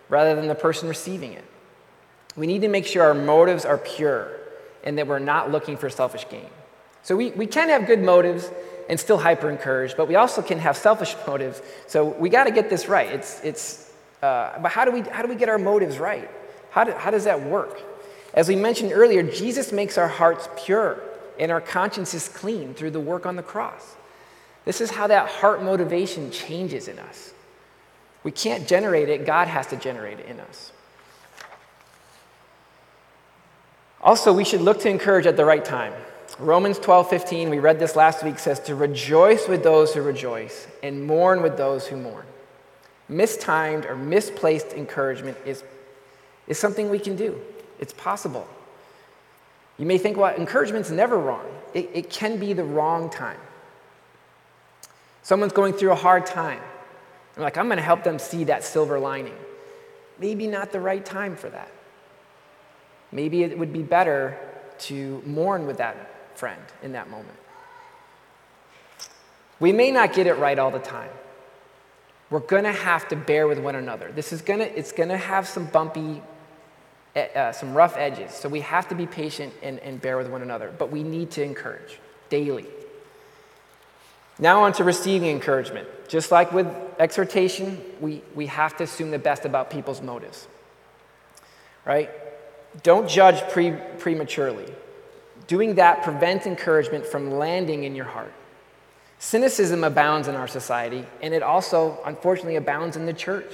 rather 0.10 0.36
than 0.36 0.48
the 0.48 0.56
person 0.56 0.90
receiving 0.90 1.34
it. 1.34 1.46
We 2.36 2.48
need 2.48 2.62
to 2.62 2.68
make 2.68 2.86
sure 2.86 3.04
our 3.04 3.14
motives 3.14 3.64
are 3.64 3.78
pure 3.78 4.39
and 4.84 4.98
that 4.98 5.08
we're 5.08 5.20
not 5.20 5.52
looking 5.52 5.78
for 5.78 5.90
selfish 5.90 6.28
gain. 6.30 6.50
So 7.04 7.16
we, 7.16 7.32
we 7.32 7.48
can 7.48 7.70
have 7.70 7.88
good 7.88 8.02
motives 8.02 8.50
and 8.90 9.00
still 9.00 9.18
hyper 9.18 9.50
encourage, 9.50 9.96
but 9.96 10.08
we 10.08 10.16
also 10.16 10.42
can 10.42 10.60
have 10.60 10.76
selfish 10.78 11.16
motives. 11.28 11.62
So 11.88 12.06
we 12.06 12.30
got 12.30 12.46
to 12.46 12.52
get 12.52 12.70
this 12.70 12.88
right. 12.88 13.08
It's, 13.08 13.40
it's, 13.44 13.92
uh, 14.22 14.60
but 14.60 14.72
how 14.72 14.86
do, 14.86 14.92
we, 14.92 15.02
how 15.02 15.22
do 15.22 15.30
we 15.30 15.36
get 15.36 15.50
our 15.50 15.58
motives 15.58 15.98
right? 15.98 16.30
How, 16.72 16.84
do, 16.84 16.92
how 16.92 17.12
does 17.12 17.24
that 17.24 17.42
work? 17.42 17.82
As 18.34 18.48
we 18.48 18.56
mentioned 18.56 18.92
earlier, 18.94 19.24
Jesus 19.24 19.72
makes 19.72 19.98
our 19.98 20.08
hearts 20.08 20.48
pure 20.58 21.02
and 21.40 21.52
our 21.52 21.62
consciences 21.62 22.28
clean 22.28 22.74
through 22.74 22.92
the 22.92 23.00
work 23.00 23.26
on 23.26 23.36
the 23.36 23.44
cross. 23.44 23.96
This 24.66 24.82
is 24.82 24.92
how 24.92 25.08
that 25.08 25.30
heart 25.30 25.64
motivation 25.64 26.30
changes 26.32 26.88
in 26.88 27.00
us. 27.00 27.34
We 28.24 28.32
can't 28.32 28.68
generate 28.68 29.10
it, 29.10 29.26
God 29.26 29.48
has 29.48 29.68
to 29.68 29.78
generate 29.78 30.20
it 30.20 30.26
in 30.28 30.40
us. 30.42 30.72
Also, 34.02 34.32
we 34.32 34.46
should 34.46 34.62
look 34.62 34.80
to 34.80 34.90
encourage 34.90 35.26
at 35.26 35.36
the 35.36 35.46
right 35.46 35.64
time. 35.64 35.94
Romans 36.38 36.80
12, 36.80 37.10
15, 37.10 37.50
we 37.50 37.60
read 37.60 37.80
this 37.80 37.96
last 37.96 38.24
week, 38.24 38.40
says 38.40 38.60
to 38.62 38.76
rejoice 38.76 39.48
with 39.48 39.62
those 39.62 39.94
who 39.94 40.02
rejoice 40.02 40.68
and 40.82 41.06
mourn 41.06 41.42
with 41.42 41.58
those 41.58 41.88
who 41.88 41.98
mourn. 41.98 42.26
Mistimed 43.10 43.86
or 43.86 43.96
misplaced 43.96 44.68
encouragement 44.74 45.38
is, 45.46 45.64
is 46.48 46.58
something 46.58 46.90
we 46.90 47.00
can 47.00 47.16
do, 47.16 47.40
it's 47.80 47.94
possible. 47.94 48.48
You 49.78 49.86
may 49.86 49.98
think, 49.98 50.18
well, 50.18 50.34
encouragement's 50.36 50.92
never 50.92 51.18
wrong. 51.18 51.46
It, 51.74 51.90
it 51.94 52.10
can 52.10 52.38
be 52.38 52.54
the 52.54 52.66
wrong 52.66 53.10
time. 53.10 53.40
Someone's 55.24 55.54
going 55.54 55.74
through 55.74 55.92
a 55.92 55.96
hard 55.96 56.26
time. 56.26 56.60
I'm 57.38 57.44
like, 57.44 57.58
I'm 57.58 57.68
going 57.68 57.78
to 57.78 57.84
help 57.84 58.04
them 58.04 58.20
see 58.20 58.46
that 58.46 58.64
silver 58.64 59.00
lining. 59.00 59.38
Maybe 60.20 60.48
not 60.48 60.72
the 60.72 60.82
right 60.82 61.06
time 61.06 61.36
for 61.36 61.50
that. 61.50 61.72
Maybe 63.12 63.44
it 63.44 63.58
would 63.58 63.74
be 63.74 63.84
better 63.84 64.38
to 64.80 65.22
mourn 65.26 65.66
with 65.66 65.78
that 65.78 66.38
friend 66.38 66.62
in 66.84 66.94
that 66.94 67.10
moment. 67.10 67.38
We 69.60 69.74
may 69.74 69.92
not 69.92 70.14
get 70.14 70.28
it 70.28 70.36
right 70.36 70.58
all 70.58 70.72
the 70.72 70.80
time. 70.80 71.10
We're 72.30 72.40
going 72.40 72.64
to 72.64 72.72
have 72.72 73.08
to 73.10 73.16
bear 73.16 73.48
with 73.48 73.60
one 73.60 73.76
another. 73.76 74.12
This 74.12 74.32
is 74.32 74.42
going 74.42 74.60
to 74.60 74.78
it's 74.78 74.92
going 74.92 75.10
to 75.10 75.18
have 75.18 75.48
some 75.48 75.66
bumpy 75.66 76.22
uh, 77.16 77.52
some 77.52 77.74
rough 77.74 77.98
edges. 77.98 78.32
So 78.32 78.48
we 78.48 78.62
have 78.62 78.88
to 78.90 78.96
be 78.96 79.06
patient 79.06 79.54
and, 79.62 79.80
and 79.80 80.00
bear 80.00 80.18
with 80.18 80.30
one 80.30 80.42
another, 80.42 80.74
but 80.78 80.92
we 80.92 81.04
need 81.04 81.32
to 81.32 81.44
encourage 81.44 82.00
daily. 82.30 82.68
Now, 84.38 84.64
on 84.64 84.74
to 84.74 84.84
receiving 84.84 85.30
encouragement. 85.30 85.88
Just 86.08 86.32
like 86.32 86.54
with 86.54 86.68
exhortation, 86.98 87.82
we, 88.00 88.22
we 88.36 88.46
have 88.46 88.78
to 88.78 88.84
assume 88.84 89.12
the 89.12 89.20
best 89.20 89.44
about 89.44 89.70
people's 89.70 90.02
motives. 90.02 90.48
Right? 91.84 92.10
Don't 92.84 93.10
judge 93.10 93.42
pre- 93.52 93.78
prematurely. 93.98 94.72
Doing 95.48 95.76
that 95.76 96.04
prevents 96.04 96.46
encouragement 96.46 97.06
from 97.06 97.32
landing 97.32 97.84
in 97.84 97.96
your 97.96 98.06
heart. 98.06 98.34
Cynicism 99.18 99.84
abounds 99.84 100.28
in 100.28 100.36
our 100.36 100.48
society, 100.48 101.06
and 101.22 101.34
it 101.34 101.44
also, 101.44 102.00
unfortunately, 102.06 102.56
abounds 102.56 102.96
in 102.96 103.06
the 103.06 103.14
church. 103.14 103.54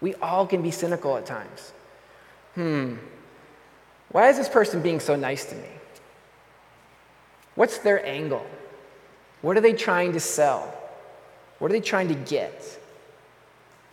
We 0.00 0.14
all 0.16 0.46
can 0.46 0.62
be 0.62 0.70
cynical 0.70 1.16
at 1.16 1.26
times. 1.26 1.72
Hmm, 2.54 2.96
why 4.10 4.28
is 4.28 4.36
this 4.36 4.48
person 4.48 4.82
being 4.82 5.00
so 5.00 5.16
nice 5.16 5.44
to 5.46 5.54
me? 5.54 5.68
What's 7.54 7.78
their 7.78 8.04
angle? 8.04 8.46
What 9.42 9.56
are 9.56 9.60
they 9.60 9.72
trying 9.72 10.12
to 10.12 10.20
sell? 10.20 10.72
What 11.58 11.70
are 11.70 11.74
they 11.74 11.80
trying 11.80 12.08
to 12.08 12.14
get? 12.14 12.78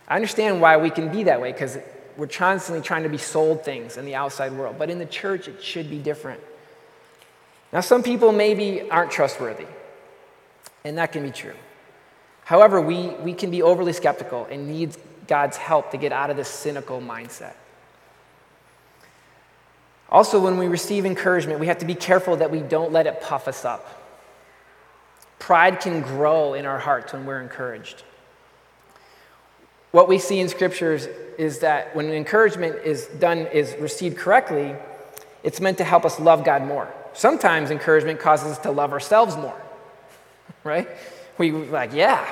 I 0.06 0.14
understand 0.14 0.60
why 0.60 0.76
we 0.76 0.90
can 0.90 1.10
be 1.10 1.24
that 1.24 1.40
way 1.40 1.52
because 1.52 1.78
we're 2.18 2.26
constantly 2.26 2.82
trying 2.82 3.04
to 3.04 3.08
be 3.08 3.16
sold 3.16 3.64
things 3.64 3.96
in 3.96 4.04
the 4.04 4.16
outside 4.16 4.52
world, 4.52 4.74
but 4.76 4.90
in 4.90 4.98
the 4.98 5.06
church, 5.06 5.46
it 5.46 5.62
should 5.62 5.88
be 5.88 5.98
different. 5.98 6.40
Now, 7.72 7.80
some 7.80 8.02
people 8.02 8.32
maybe 8.32 8.90
aren't 8.90 9.12
trustworthy, 9.12 9.66
and 10.84 10.98
that 10.98 11.12
can 11.12 11.22
be 11.22 11.30
true. 11.30 11.54
However, 12.44 12.80
we, 12.80 13.10
we 13.22 13.34
can 13.34 13.52
be 13.52 13.62
overly 13.62 13.92
skeptical 13.92 14.48
and 14.50 14.66
need 14.66 14.96
God's 15.28 15.56
help 15.56 15.92
to 15.92 15.96
get 15.96 16.10
out 16.10 16.28
of 16.28 16.36
this 16.36 16.48
cynical 16.48 17.00
mindset. 17.00 17.54
Also, 20.10 20.40
when 20.40 20.58
we 20.58 20.66
receive 20.66 21.06
encouragement, 21.06 21.60
we 21.60 21.68
have 21.68 21.78
to 21.78 21.86
be 21.86 21.94
careful 21.94 22.34
that 22.36 22.50
we 22.50 22.60
don't 22.60 22.90
let 22.90 23.06
it 23.06 23.20
puff 23.20 23.46
us 23.46 23.64
up. 23.64 24.02
Pride 25.38 25.78
can 25.78 26.00
grow 26.00 26.54
in 26.54 26.66
our 26.66 26.80
hearts 26.80 27.12
when 27.12 27.26
we're 27.26 27.40
encouraged. 27.40 28.02
What 29.90 30.08
we 30.08 30.18
see 30.18 30.38
in 30.38 30.48
scriptures 30.48 31.06
is 31.38 31.60
that 31.60 31.94
when 31.96 32.10
encouragement 32.12 32.76
is 32.84 33.06
done, 33.06 33.46
is 33.46 33.74
received 33.78 34.18
correctly, 34.18 34.74
it's 35.42 35.60
meant 35.60 35.78
to 35.78 35.84
help 35.84 36.04
us 36.04 36.20
love 36.20 36.44
God 36.44 36.62
more. 36.62 36.92
Sometimes 37.14 37.70
encouragement 37.70 38.20
causes 38.20 38.52
us 38.52 38.58
to 38.58 38.70
love 38.70 38.92
ourselves 38.92 39.36
more, 39.36 39.60
right? 40.64 40.88
We 41.38 41.52
like, 41.52 41.94
yeah, 41.94 42.28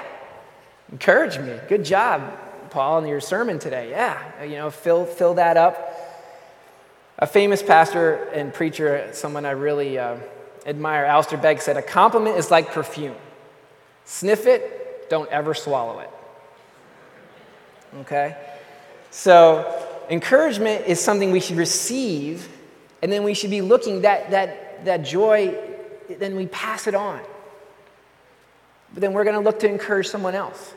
encourage 0.92 1.38
me. 1.38 1.58
Good 1.68 1.84
job, 1.84 2.38
Paul, 2.70 2.98
in 2.98 3.08
your 3.08 3.20
sermon 3.20 3.58
today. 3.58 3.90
Yeah, 3.90 4.44
you 4.44 4.56
know, 4.56 4.70
fill, 4.70 5.06
fill 5.06 5.34
that 5.34 5.56
up. 5.56 5.92
A 7.18 7.26
famous 7.26 7.62
pastor 7.62 8.24
and 8.34 8.52
preacher, 8.52 9.08
someone 9.12 9.46
I 9.46 9.52
really 9.52 9.98
uh, 9.98 10.18
admire, 10.66 11.06
Alistair 11.06 11.38
Begg 11.38 11.62
said, 11.62 11.78
A 11.78 11.82
compliment 11.82 12.36
is 12.36 12.50
like 12.50 12.72
perfume. 12.72 13.16
Sniff 14.04 14.46
it, 14.46 15.08
don't 15.08 15.30
ever 15.30 15.54
swallow 15.54 16.00
it. 16.00 16.10
Okay? 18.00 18.36
So, 19.10 19.86
encouragement 20.10 20.86
is 20.86 21.00
something 21.00 21.30
we 21.30 21.40
should 21.40 21.56
receive, 21.56 22.48
and 23.02 23.12
then 23.12 23.24
we 23.24 23.34
should 23.34 23.50
be 23.50 23.62
looking 23.62 24.02
that, 24.02 24.30
that, 24.30 24.84
that 24.84 24.98
joy, 24.98 25.56
then 26.18 26.36
we 26.36 26.46
pass 26.46 26.86
it 26.86 26.94
on. 26.94 27.20
But 28.92 29.00
then 29.00 29.12
we're 29.12 29.24
going 29.24 29.36
to 29.36 29.42
look 29.42 29.58
to 29.60 29.68
encourage 29.68 30.08
someone 30.08 30.34
else. 30.34 30.74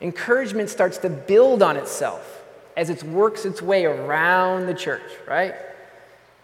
Encouragement 0.00 0.70
starts 0.70 0.98
to 0.98 1.10
build 1.10 1.62
on 1.62 1.76
itself 1.76 2.42
as 2.76 2.90
it 2.90 3.02
works 3.04 3.44
its 3.44 3.60
way 3.60 3.84
around 3.84 4.66
the 4.66 4.74
church, 4.74 5.02
right? 5.28 5.54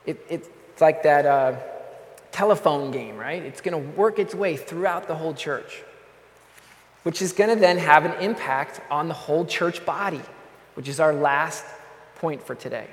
It, 0.06 0.24
it's 0.28 0.48
like 0.80 1.02
that. 1.04 1.26
Uh, 1.26 1.56
telephone 2.38 2.92
game, 2.92 3.16
right? 3.16 3.42
It's 3.42 3.60
going 3.60 3.72
to 3.72 3.90
work 3.98 4.20
its 4.20 4.32
way 4.32 4.56
throughout 4.56 5.08
the 5.08 5.14
whole 5.16 5.34
church, 5.34 5.82
which 7.08 7.22
is 7.22 7.32
going 7.32 7.48
to 7.48 7.56
then 7.56 7.78
have 7.78 8.04
an 8.04 8.12
impact 8.20 8.82
on 8.90 9.08
the 9.08 9.14
whole 9.14 9.46
church 9.46 9.86
body, 9.86 10.20
which 10.74 10.90
is 10.90 11.00
our 11.00 11.14
last 11.14 11.64
point 12.16 12.42
for 12.42 12.54
today. 12.54 12.86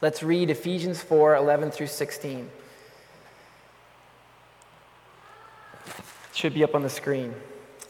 Let's 0.00 0.22
read 0.22 0.48
Ephesians 0.48 1.02
4 1.02 1.36
11 1.36 1.72
through 1.72 1.88
16. 1.88 2.48
It 5.88 5.94
should 6.32 6.54
be 6.54 6.64
up 6.64 6.74
on 6.74 6.82
the 6.82 6.88
screen. 6.88 7.34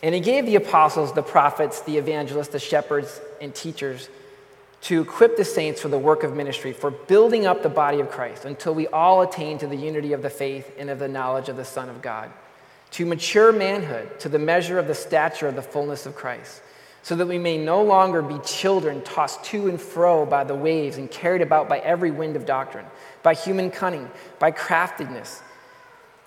And 0.02 0.12
he 0.12 0.20
gave 0.20 0.44
the 0.44 0.56
apostles, 0.56 1.12
the 1.12 1.22
prophets, 1.22 1.82
the 1.82 1.98
evangelists, 1.98 2.48
the 2.48 2.58
shepherds, 2.58 3.20
and 3.40 3.54
teachers 3.54 4.08
to 4.80 5.02
equip 5.02 5.36
the 5.36 5.44
saints 5.44 5.80
for 5.80 5.86
the 5.86 6.00
work 6.00 6.24
of 6.24 6.34
ministry, 6.34 6.72
for 6.72 6.90
building 6.90 7.46
up 7.46 7.62
the 7.62 7.68
body 7.68 8.00
of 8.00 8.10
Christ 8.10 8.44
until 8.44 8.74
we 8.74 8.88
all 8.88 9.22
attain 9.22 9.56
to 9.58 9.68
the 9.68 9.76
unity 9.76 10.14
of 10.14 10.22
the 10.22 10.30
faith 10.30 10.72
and 10.76 10.90
of 10.90 10.98
the 10.98 11.06
knowledge 11.06 11.48
of 11.48 11.56
the 11.56 11.64
Son 11.64 11.88
of 11.88 12.02
God, 12.02 12.32
to 12.92 13.06
mature 13.06 13.52
manhood, 13.52 14.20
to 14.20 14.28
the 14.28 14.38
measure 14.38 14.78
of 14.78 14.86
the 14.86 14.94
stature 14.94 15.48
of 15.48 15.56
the 15.56 15.62
fullness 15.62 16.06
of 16.06 16.14
Christ, 16.14 16.62
so 17.02 17.16
that 17.16 17.26
we 17.26 17.38
may 17.38 17.58
no 17.58 17.82
longer 17.82 18.22
be 18.22 18.38
children 18.44 19.02
tossed 19.02 19.42
to 19.44 19.68
and 19.68 19.80
fro 19.80 20.24
by 20.24 20.44
the 20.44 20.54
waves 20.54 20.98
and 20.98 21.10
carried 21.10 21.42
about 21.42 21.68
by 21.68 21.78
every 21.78 22.10
wind 22.10 22.36
of 22.36 22.46
doctrine, 22.46 22.86
by 23.22 23.34
human 23.34 23.70
cunning, 23.70 24.08
by 24.38 24.50
craftiness 24.50 25.42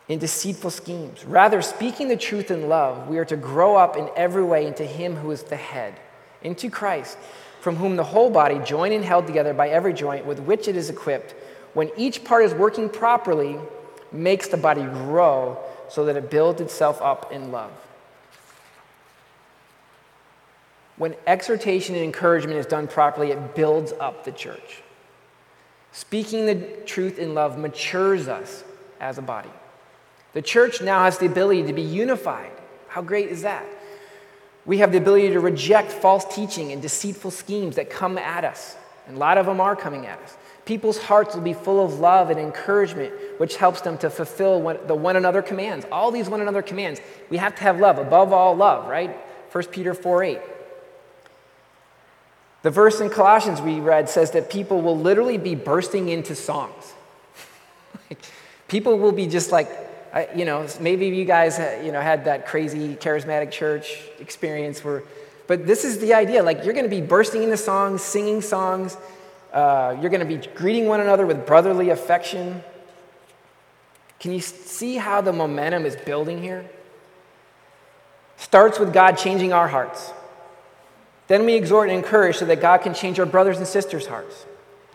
in 0.07 0.19
deceitful 0.19 0.71
schemes. 0.71 1.23
Rather, 1.25 1.61
speaking 1.61 2.07
the 2.07 2.17
truth 2.17 2.51
in 2.51 2.67
love, 2.67 3.07
we 3.07 3.17
are 3.19 3.25
to 3.25 3.37
grow 3.37 3.75
up 3.75 3.95
in 3.95 4.09
every 4.15 4.43
way 4.43 4.65
into 4.65 4.85
Him 4.85 5.15
who 5.15 5.31
is 5.31 5.43
the 5.43 5.55
head, 5.55 5.99
into 6.43 6.69
Christ, 6.69 7.17
from 7.61 7.75
whom 7.75 7.95
the 7.95 8.03
whole 8.03 8.29
body, 8.29 8.59
joined 8.59 8.93
and 8.93 9.05
held 9.05 9.27
together 9.27 9.53
by 9.53 9.69
every 9.69 9.93
joint 9.93 10.25
with 10.25 10.39
which 10.39 10.67
it 10.67 10.75
is 10.75 10.89
equipped, 10.89 11.33
when 11.73 11.91
each 11.95 12.23
part 12.23 12.43
is 12.43 12.53
working 12.53 12.89
properly, 12.89 13.57
makes 14.11 14.47
the 14.47 14.57
body 14.57 14.83
grow 14.83 15.57
so 15.89 16.05
that 16.05 16.15
it 16.15 16.29
builds 16.29 16.61
itself 16.61 17.01
up 17.01 17.31
in 17.31 17.51
love. 17.51 17.71
When 20.97 21.15
exhortation 21.27 21.95
and 21.95 22.03
encouragement 22.03 22.57
is 22.57 22.65
done 22.65 22.87
properly, 22.87 23.31
it 23.31 23.55
builds 23.55 23.93
up 23.99 24.23
the 24.23 24.31
church. 24.31 24.81
Speaking 25.91 26.45
the 26.45 26.55
truth 26.85 27.19
in 27.19 27.33
love 27.33 27.57
matures 27.57 28.27
us 28.27 28.63
as 28.99 29.17
a 29.17 29.21
body. 29.21 29.49
The 30.33 30.41
church 30.41 30.81
now 30.81 31.03
has 31.03 31.17
the 31.17 31.25
ability 31.25 31.63
to 31.63 31.73
be 31.73 31.81
unified. 31.81 32.51
How 32.87 33.01
great 33.01 33.29
is 33.29 33.41
that? 33.43 33.65
We 34.65 34.79
have 34.79 34.91
the 34.91 34.97
ability 34.97 35.29
to 35.29 35.39
reject 35.39 35.91
false 35.91 36.25
teaching 36.33 36.71
and 36.71 36.81
deceitful 36.81 37.31
schemes 37.31 37.75
that 37.75 37.89
come 37.89 38.17
at 38.17 38.43
us. 38.43 38.75
And 39.07 39.17
a 39.17 39.19
lot 39.19 39.37
of 39.37 39.45
them 39.45 39.61
are 39.61 39.75
coming 39.75 40.05
at 40.05 40.19
us. 40.19 40.35
People's 40.65 40.97
hearts 40.97 41.35
will 41.35 41.43
be 41.43 41.53
full 41.53 41.83
of 41.85 41.99
love 41.99 42.31
and 42.31 42.39
encouragement, 42.39 43.13
which 43.37 43.55
helps 43.55 43.81
them 43.81 43.99
to 43.99 44.09
fulfill 44.09 44.61
one, 44.61 44.79
the 44.87 44.95
one 44.95 45.15
another 45.15 45.43
commands. 45.43 45.85
All 45.91 46.09
these 46.11 46.27
one 46.27 46.41
another 46.41 46.63
commands. 46.63 46.99
We 47.29 47.37
have 47.37 47.55
to 47.55 47.61
have 47.61 47.79
love, 47.79 47.99
above 47.99 48.33
all, 48.33 48.55
love, 48.55 48.87
right? 48.87 49.15
1 49.51 49.65
Peter 49.65 49.93
4 49.93 50.23
8. 50.23 50.39
The 52.63 52.71
verse 52.71 52.99
in 52.99 53.11
Colossians 53.11 53.61
we 53.61 53.79
read 53.79 54.09
says 54.09 54.31
that 54.31 54.49
people 54.49 54.81
will 54.81 54.97
literally 54.97 55.37
be 55.37 55.53
bursting 55.53 56.09
into 56.09 56.33
songs. 56.33 56.93
people 58.67 58.97
will 58.97 59.11
be 59.11 59.27
just 59.27 59.51
like, 59.51 59.69
you 60.35 60.45
know, 60.45 60.65
maybe 60.79 61.07
you 61.09 61.25
guys, 61.25 61.59
you 61.85 61.91
know, 61.91 62.01
had 62.01 62.25
that 62.25 62.47
crazy 62.47 62.95
charismatic 62.95 63.51
church 63.51 63.99
experience 64.19 64.83
where, 64.83 65.03
but 65.45 65.67
this 65.67 65.85
is 65.85 65.99
the 65.99 66.15
idea. 66.15 66.41
Like, 66.41 66.65
you're 66.65 66.73
going 66.73 66.89
to 66.89 66.89
be 66.89 67.01
bursting 67.01 67.43
into 67.43 67.57
songs, 67.57 68.01
singing 68.01 68.41
songs. 68.41 68.97
Uh, 69.55 69.97
you're 70.01 70.09
going 70.09 70.19
to 70.19 70.37
be 70.37 70.45
greeting 70.53 70.85
one 70.85 70.99
another 70.99 71.25
with 71.25 71.47
brotherly 71.47 71.89
affection. 71.89 72.61
Can 74.19 74.33
you 74.33 74.41
see 74.41 74.97
how 74.97 75.21
the 75.21 75.31
momentum 75.31 75.85
is 75.85 75.95
building 75.95 76.43
here? 76.43 76.69
Starts 78.35 78.79
with 78.79 78.91
God 78.93 79.13
changing 79.13 79.53
our 79.53 79.69
hearts. 79.69 80.11
Then 81.27 81.45
we 81.45 81.53
exhort 81.53 81.87
and 81.87 81.97
encourage 81.97 82.35
so 82.35 82.45
that 82.45 82.59
God 82.59 82.79
can 82.79 82.93
change 82.93 83.17
our 83.17 83.25
brothers 83.25 83.57
and 83.57 83.65
sisters' 83.65 84.07
hearts. 84.07 84.45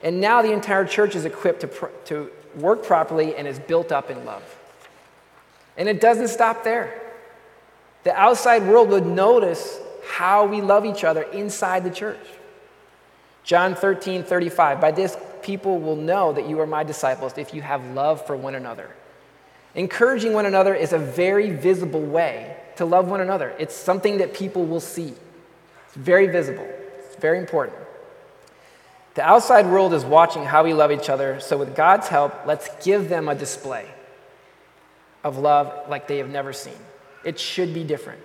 And 0.02 0.20
now 0.20 0.42
the 0.42 0.52
entire 0.52 0.84
church 0.84 1.16
is 1.16 1.24
equipped 1.24 1.62
to, 1.62 1.88
to 2.04 2.30
work 2.56 2.84
properly 2.84 3.34
and 3.36 3.48
is 3.48 3.58
built 3.58 3.90
up 3.90 4.10
in 4.10 4.26
love. 4.26 4.42
And 5.78 5.88
it 5.88 6.02
doesn't 6.02 6.28
stop 6.28 6.64
there. 6.64 7.00
The 8.04 8.14
outside 8.14 8.66
world 8.66 8.90
would 8.90 9.06
notice 9.06 9.80
how 10.06 10.46
we 10.46 10.60
love 10.60 10.84
each 10.84 11.02
other 11.02 11.22
inside 11.22 11.82
the 11.82 11.90
church. 11.90 12.18
John 13.50 13.74
13, 13.74 14.22
35. 14.22 14.80
By 14.80 14.92
this, 14.92 15.16
people 15.42 15.80
will 15.80 15.96
know 15.96 16.32
that 16.32 16.48
you 16.48 16.60
are 16.60 16.68
my 16.68 16.84
disciples 16.84 17.36
if 17.36 17.52
you 17.52 17.62
have 17.62 17.84
love 17.94 18.24
for 18.24 18.36
one 18.36 18.54
another. 18.54 18.94
Encouraging 19.74 20.32
one 20.32 20.46
another 20.46 20.72
is 20.72 20.92
a 20.92 20.98
very 20.98 21.50
visible 21.50 22.00
way 22.00 22.56
to 22.76 22.84
love 22.84 23.08
one 23.08 23.20
another. 23.20 23.52
It's 23.58 23.74
something 23.74 24.18
that 24.18 24.34
people 24.34 24.66
will 24.66 24.78
see. 24.78 25.14
It's 25.88 25.96
very 25.96 26.28
visible, 26.28 26.64
it's 27.00 27.16
very 27.16 27.40
important. 27.40 27.76
The 29.14 29.22
outside 29.22 29.66
world 29.66 29.94
is 29.94 30.04
watching 30.04 30.44
how 30.44 30.62
we 30.62 30.72
love 30.72 30.92
each 30.92 31.10
other, 31.10 31.40
so 31.40 31.58
with 31.58 31.74
God's 31.74 32.06
help, 32.06 32.46
let's 32.46 32.68
give 32.84 33.08
them 33.08 33.28
a 33.28 33.34
display 33.34 33.88
of 35.24 35.38
love 35.38 35.88
like 35.88 36.06
they 36.06 36.18
have 36.18 36.30
never 36.30 36.52
seen. 36.52 36.78
It 37.24 37.40
should 37.40 37.74
be 37.74 37.82
different. 37.82 38.22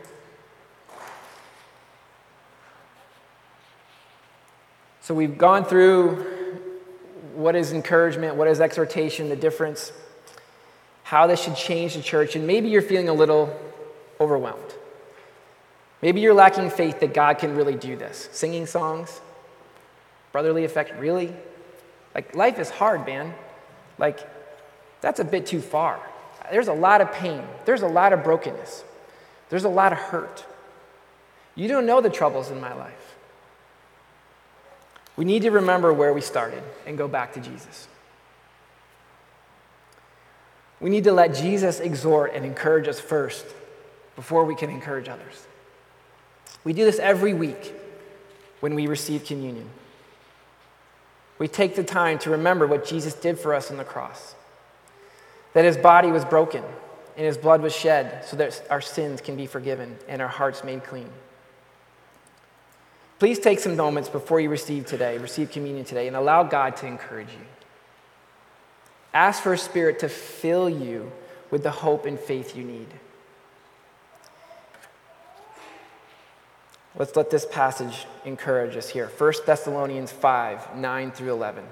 So 5.06 5.14
we've 5.14 5.38
gone 5.38 5.66
through 5.66 6.26
what 7.36 7.56
is 7.56 7.74
encouragement, 7.74 8.38
what 8.38 8.48
is 8.48 8.60
exhortation, 8.60 9.30
the 9.30 9.36
difference, 9.36 9.92
how 11.04 11.28
this 11.28 11.44
should 11.44 11.56
change 11.56 11.94
the 11.94 12.02
church, 12.02 12.36
and 12.36 12.48
maybe 12.48 12.70
you're 12.70 12.82
feeling 12.82 13.08
a 13.08 13.14
little 13.14 13.56
overwhelmed. 14.20 14.74
Maybe 16.02 16.22
you're 16.22 16.34
lacking 16.34 16.72
faith 16.72 17.02
that 17.02 17.14
God 17.14 17.38
can 17.38 17.56
really 17.56 17.76
do 17.76 17.96
this. 17.96 18.30
Singing 18.32 18.66
songs, 18.66 19.22
brotherly 20.32 20.66
affection, 20.66 20.98
really? 20.98 21.36
Like, 22.16 22.34
life 22.34 22.58
is 22.58 22.72
hard, 22.72 23.06
man. 23.06 23.36
Like, 24.00 24.28
that's 25.02 25.20
a 25.20 25.24
bit 25.24 25.46
too 25.46 25.62
far 25.62 26.00
there's 26.52 26.68
a 26.68 26.74
lot 26.74 27.02
of 27.02 27.12
pain, 27.12 27.44
there's 27.66 27.84
a 27.84 27.88
lot 27.88 28.12
of 28.12 28.24
brokenness, 28.24 28.84
there's 29.50 29.66
a 29.66 29.70
lot 29.70 29.92
of 29.92 30.00
hurt. 30.00 30.44
You 31.54 31.68
don't 31.68 31.86
know 31.86 32.02
the 32.02 32.10
troubles 32.10 32.50
in 32.50 32.60
my 32.60 32.74
life. 32.74 33.05
We 35.18 35.26
need 35.26 35.44
to 35.44 35.52
remember 35.52 35.94
where 35.94 36.14
we 36.14 36.22
started 36.22 36.64
and 36.86 36.98
go 36.98 37.08
back 37.08 37.34
to 37.34 37.40
Jesus. 37.40 37.88
We 40.80 40.90
need 40.90 41.06
to 41.06 41.12
let 41.12 41.34
Jesus 41.34 41.80
exhort 41.80 42.34
and 42.34 42.46
encourage 42.46 42.88
us 42.88 43.00
first 43.00 43.46
before 44.16 44.46
we 44.46 44.56
can 44.56 44.70
encourage 44.70 45.08
others. 45.08 45.48
We 46.64 46.74
do 46.74 46.84
this 46.84 47.00
every 47.00 47.34
week 47.34 47.74
when 48.60 48.76
we 48.76 48.88
receive 48.88 49.26
communion. 49.26 49.70
We 51.38 51.48
take 51.48 51.76
the 51.76 51.84
time 51.84 52.20
to 52.20 52.32
remember 52.32 52.68
what 52.68 52.86
Jesus 52.86 53.14
did 53.14 53.40
for 53.40 53.54
us 53.54 53.72
on 53.72 53.78
the 53.78 53.84
cross 53.84 54.36
that 55.54 55.64
his 55.64 55.78
body 55.78 56.12
was 56.12 56.26
broken 56.26 56.62
and 57.16 57.26
his 57.26 57.38
blood 57.38 57.62
was 57.62 57.74
shed 57.74 58.26
so 58.26 58.36
that 58.36 58.62
our 58.70 58.82
sins 58.82 59.22
can 59.22 59.38
be 59.38 59.46
forgiven 59.46 59.98
and 60.10 60.22
our 60.22 60.28
hearts 60.28 60.66
made 60.66 60.84
clean. 60.84 61.10
Please 63.26 63.40
take 63.40 63.58
some 63.58 63.76
moments 63.76 64.08
before 64.08 64.40
you 64.40 64.50
receive 64.50 64.86
today, 64.86 65.18
receive 65.18 65.50
communion 65.50 65.84
today, 65.84 66.06
and 66.06 66.16
allow 66.16 66.44
God 66.44 66.76
to 66.76 66.86
encourage 66.86 67.30
you. 67.30 67.46
Ask 69.16 69.42
for 69.42 69.52
a 69.52 69.58
spirit 69.58 69.98
to 70.02 70.10
fill 70.10 70.70
you 70.70 71.12
with 71.50 71.64
the 71.64 71.72
hope 71.72 72.06
and 72.06 72.20
faith 72.20 72.56
you 72.56 72.64
need. 72.64 72.86
Let's 76.96 77.16
let 77.16 77.32
this 77.32 77.48
passage 77.48 78.06
encourage 78.26 78.78
us 78.78 78.90
here. 78.90 79.08
1 79.18 79.34
Thessalonians 79.48 80.12
5 80.12 80.76
9 80.76 81.12
through 81.12 81.32
11. 81.32 81.64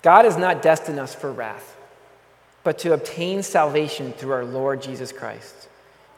God 0.00 0.24
has 0.24 0.38
not 0.38 0.62
destined 0.62 0.98
us 0.98 1.14
for 1.14 1.30
wrath, 1.30 1.76
but 2.64 2.78
to 2.78 2.94
obtain 2.94 3.42
salvation 3.42 4.14
through 4.14 4.32
our 4.32 4.46
Lord 4.46 4.80
Jesus 4.80 5.12
Christ, 5.12 5.68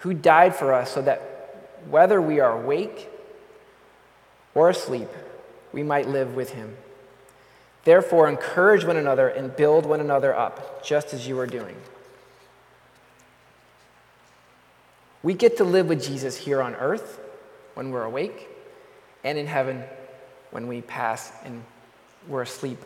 who 0.04 0.12
died 0.12 0.54
for 0.54 0.74
us 0.74 0.92
so 0.92 1.00
that 1.00 1.72
whether 1.88 2.20
we 2.20 2.38
are 2.38 2.52
awake 2.52 3.08
or 4.54 4.68
asleep, 4.68 5.08
we 5.72 5.82
might 5.82 6.06
live 6.06 6.34
with 6.34 6.50
him. 6.50 6.76
Therefore, 7.84 8.28
encourage 8.28 8.84
one 8.84 8.98
another 8.98 9.28
and 9.28 9.56
build 9.56 9.86
one 9.86 10.00
another 10.00 10.36
up, 10.36 10.84
just 10.84 11.14
as 11.14 11.26
you 11.26 11.38
are 11.38 11.46
doing. 11.46 11.74
We 15.22 15.32
get 15.32 15.56
to 15.56 15.64
live 15.64 15.88
with 15.88 16.04
Jesus 16.04 16.36
here 16.36 16.60
on 16.60 16.74
earth 16.74 17.18
when 17.72 17.90
we're 17.90 18.04
awake, 18.04 18.46
and 19.24 19.38
in 19.38 19.46
heaven 19.46 19.84
when 20.50 20.68
we 20.68 20.82
pass 20.82 21.32
and 21.46 21.64
we're 22.28 22.42
asleep 22.42 22.78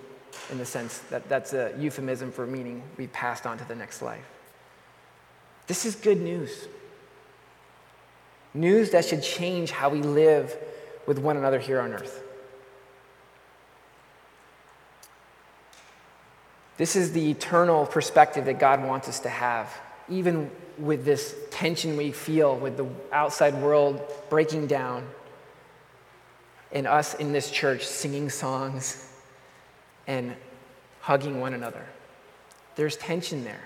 in 0.52 0.58
the 0.58 0.64
sense 0.64 0.98
that 1.10 1.28
that's 1.28 1.52
a 1.52 1.74
euphemism 1.76 2.30
for 2.30 2.46
meaning 2.46 2.80
we 2.96 3.08
passed 3.08 3.44
on 3.44 3.58
to 3.58 3.64
the 3.66 3.74
next 3.74 4.02
life. 4.02 4.24
This 5.66 5.84
is 5.84 5.96
good 5.96 6.20
news. 6.20 6.68
News 8.58 8.90
that 8.90 9.04
should 9.04 9.22
change 9.22 9.70
how 9.70 9.88
we 9.88 10.02
live 10.02 10.56
with 11.06 11.20
one 11.20 11.36
another 11.36 11.60
here 11.60 11.80
on 11.80 11.92
earth. 11.92 12.24
This 16.76 16.96
is 16.96 17.12
the 17.12 17.30
eternal 17.30 17.86
perspective 17.86 18.46
that 18.46 18.58
God 18.58 18.84
wants 18.84 19.08
us 19.08 19.20
to 19.20 19.28
have, 19.28 19.72
even 20.08 20.50
with 20.76 21.04
this 21.04 21.36
tension 21.52 21.96
we 21.96 22.10
feel 22.10 22.56
with 22.56 22.76
the 22.76 22.88
outside 23.12 23.54
world 23.54 24.02
breaking 24.28 24.66
down, 24.66 25.06
and 26.72 26.88
us 26.88 27.14
in 27.14 27.32
this 27.32 27.52
church 27.52 27.86
singing 27.86 28.28
songs 28.28 29.08
and 30.08 30.34
hugging 31.00 31.40
one 31.40 31.54
another. 31.54 31.86
There's 32.74 32.96
tension 32.96 33.44
there, 33.44 33.62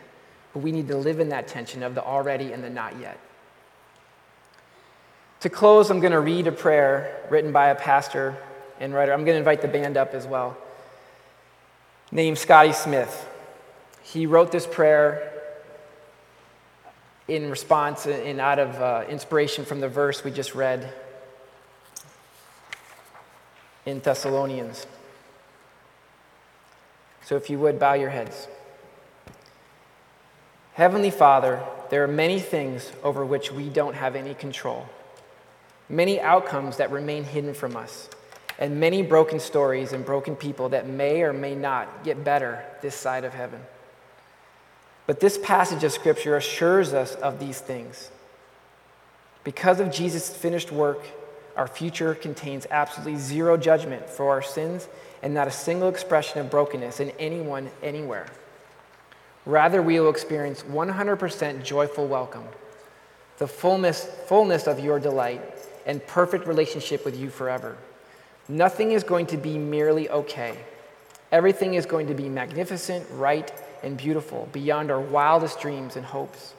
but 0.52 0.60
we 0.60 0.70
need 0.70 0.88
to 0.88 0.98
live 0.98 1.18
in 1.18 1.30
that 1.30 1.48
tension 1.48 1.82
of 1.82 1.94
the 1.94 2.04
already 2.04 2.52
and 2.52 2.62
the 2.62 2.68
not 2.68 3.00
yet. 3.00 3.18
To 5.42 5.50
close, 5.50 5.90
I'm 5.90 5.98
going 5.98 6.12
to 6.12 6.20
read 6.20 6.46
a 6.46 6.52
prayer 6.52 7.20
written 7.28 7.50
by 7.50 7.70
a 7.70 7.74
pastor 7.74 8.36
and 8.78 8.94
writer. 8.94 9.12
I'm 9.12 9.24
going 9.24 9.34
to 9.34 9.38
invite 9.38 9.60
the 9.60 9.66
band 9.66 9.96
up 9.96 10.14
as 10.14 10.24
well, 10.24 10.56
named 12.12 12.38
Scotty 12.38 12.72
Smith. 12.72 13.28
He 14.04 14.24
wrote 14.26 14.52
this 14.52 14.68
prayer 14.68 15.32
in 17.26 17.50
response 17.50 18.06
and 18.06 18.38
out 18.38 18.60
of 18.60 18.80
uh, 18.80 19.04
inspiration 19.08 19.64
from 19.64 19.80
the 19.80 19.88
verse 19.88 20.22
we 20.22 20.30
just 20.30 20.54
read 20.54 20.92
in 23.84 23.98
Thessalonians. 23.98 24.86
So 27.24 27.34
if 27.34 27.50
you 27.50 27.58
would, 27.58 27.80
bow 27.80 27.94
your 27.94 28.10
heads. 28.10 28.46
Heavenly 30.74 31.10
Father, 31.10 31.64
there 31.90 32.04
are 32.04 32.08
many 32.08 32.38
things 32.38 32.92
over 33.02 33.26
which 33.26 33.50
we 33.50 33.68
don't 33.68 33.94
have 33.94 34.14
any 34.14 34.34
control 34.34 34.88
many 35.92 36.20
outcomes 36.20 36.78
that 36.78 36.90
remain 36.90 37.22
hidden 37.22 37.54
from 37.54 37.76
us, 37.76 38.08
and 38.58 38.80
many 38.80 39.02
broken 39.02 39.38
stories 39.38 39.92
and 39.92 40.04
broken 40.04 40.34
people 40.34 40.70
that 40.70 40.88
may 40.88 41.22
or 41.22 41.32
may 41.32 41.54
not 41.54 42.02
get 42.02 42.24
better 42.24 42.64
this 42.80 42.96
side 42.96 43.24
of 43.24 43.34
heaven. 43.34 43.60
But 45.06 45.20
this 45.20 45.36
passage 45.38 45.84
of 45.84 45.92
Scripture 45.92 46.36
assures 46.36 46.92
us 46.94 47.14
of 47.16 47.38
these 47.38 47.60
things. 47.60 48.10
Because 49.44 49.80
of 49.80 49.92
Jesus' 49.92 50.34
finished 50.34 50.72
work, 50.72 51.04
our 51.56 51.66
future 51.66 52.14
contains 52.14 52.66
absolutely 52.70 53.18
zero 53.18 53.56
judgment 53.56 54.08
for 54.08 54.30
our 54.30 54.42
sins 54.42 54.88
and 55.22 55.34
not 55.34 55.48
a 55.48 55.52
single 55.52 55.88
expression 55.88 56.40
of 56.40 56.50
brokenness 56.50 57.00
in 57.00 57.10
anyone, 57.18 57.70
anywhere. 57.82 58.26
Rather, 59.44 59.82
we 59.82 59.98
will 60.00 60.08
experience 60.08 60.62
100% 60.62 61.64
joyful 61.64 62.06
welcome, 62.06 62.44
the 63.38 63.48
fullness, 63.48 64.04
fullness 64.26 64.66
of 64.66 64.78
your 64.78 65.00
delight, 65.00 65.51
and 65.86 66.04
perfect 66.06 66.46
relationship 66.46 67.04
with 67.04 67.18
you 67.18 67.30
forever. 67.30 67.76
Nothing 68.48 68.92
is 68.92 69.04
going 69.04 69.26
to 69.26 69.36
be 69.36 69.58
merely 69.58 70.08
okay. 70.10 70.56
Everything 71.30 71.74
is 71.74 71.86
going 71.86 72.08
to 72.08 72.14
be 72.14 72.28
magnificent, 72.28 73.06
right, 73.12 73.50
and 73.82 73.96
beautiful, 73.96 74.48
beyond 74.52 74.90
our 74.90 75.00
wildest 75.00 75.60
dreams 75.60 75.96
and 75.96 76.04
hopes. 76.04 76.54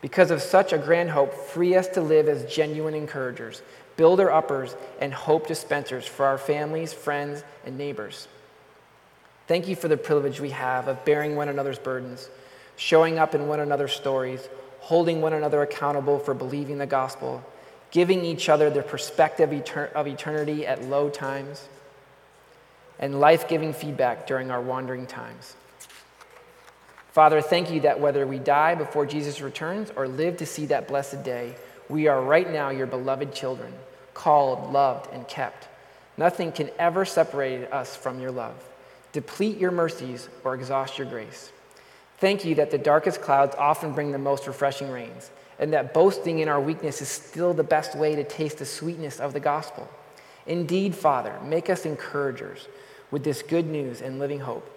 Because 0.00 0.30
of 0.30 0.42
such 0.42 0.72
a 0.72 0.78
grand 0.78 1.10
hope, 1.10 1.32
free 1.32 1.76
us 1.76 1.88
to 1.88 2.00
live 2.00 2.28
as 2.28 2.52
genuine 2.52 2.94
encouragers, 2.94 3.62
builder 3.96 4.32
uppers, 4.32 4.74
and 5.00 5.12
hope 5.12 5.46
dispensers 5.46 6.06
for 6.06 6.26
our 6.26 6.38
families, 6.38 6.92
friends, 6.92 7.44
and 7.64 7.78
neighbors. 7.78 8.26
Thank 9.46 9.68
you 9.68 9.76
for 9.76 9.88
the 9.88 9.96
privilege 9.96 10.40
we 10.40 10.50
have 10.50 10.88
of 10.88 11.04
bearing 11.04 11.36
one 11.36 11.48
another's 11.48 11.78
burdens, 11.78 12.28
showing 12.76 13.18
up 13.18 13.34
in 13.34 13.46
one 13.46 13.60
another's 13.60 13.92
stories, 13.92 14.48
holding 14.80 15.20
one 15.20 15.34
another 15.34 15.62
accountable 15.62 16.18
for 16.18 16.34
believing 16.34 16.78
the 16.78 16.86
gospel, 16.86 17.44
giving 17.92 18.24
each 18.24 18.48
other 18.48 18.70
the 18.70 18.82
perspective 18.82 19.52
of 19.94 20.06
eternity 20.06 20.66
at 20.66 20.82
low 20.82 21.08
times, 21.08 21.68
and 22.98 23.20
life 23.20 23.48
giving 23.48 23.72
feedback 23.72 24.26
during 24.26 24.50
our 24.50 24.60
wandering 24.60 25.06
times. 25.06 25.54
Father, 27.12 27.42
thank 27.42 27.70
you 27.70 27.80
that 27.80 28.00
whether 28.00 28.26
we 28.26 28.38
die 28.38 28.74
before 28.74 29.04
Jesus 29.04 29.42
returns 29.42 29.92
or 29.94 30.08
live 30.08 30.38
to 30.38 30.46
see 30.46 30.66
that 30.66 30.88
blessed 30.88 31.22
day, 31.22 31.54
we 31.88 32.08
are 32.08 32.22
right 32.22 32.50
now 32.50 32.70
your 32.70 32.86
beloved 32.86 33.34
children, 33.34 33.72
called, 34.14 34.72
loved, 34.72 35.12
and 35.12 35.28
kept. 35.28 35.68
Nothing 36.16 36.52
can 36.52 36.70
ever 36.78 37.04
separate 37.04 37.70
us 37.70 37.94
from 37.94 38.20
your 38.20 38.30
love, 38.30 38.54
deplete 39.12 39.58
your 39.58 39.70
mercies, 39.70 40.28
or 40.42 40.54
exhaust 40.54 40.96
your 40.96 41.06
grace. 41.06 41.52
Thank 42.18 42.44
you 42.46 42.54
that 42.54 42.70
the 42.70 42.78
darkest 42.78 43.20
clouds 43.20 43.54
often 43.56 43.92
bring 43.92 44.12
the 44.12 44.18
most 44.18 44.46
refreshing 44.46 44.90
rains 44.90 45.30
and 45.62 45.72
that 45.72 45.94
boasting 45.94 46.40
in 46.40 46.48
our 46.48 46.60
weakness 46.60 47.00
is 47.00 47.08
still 47.08 47.54
the 47.54 47.62
best 47.62 47.94
way 47.94 48.16
to 48.16 48.24
taste 48.24 48.58
the 48.58 48.66
sweetness 48.66 49.20
of 49.20 49.32
the 49.32 49.38
gospel. 49.38 49.88
Indeed, 50.44 50.92
Father, 50.92 51.38
make 51.44 51.70
us 51.70 51.86
encouragers 51.86 52.66
with 53.12 53.22
this 53.22 53.42
good 53.42 53.66
news 53.66 54.02
and 54.02 54.18
living 54.18 54.40
hope. 54.40 54.68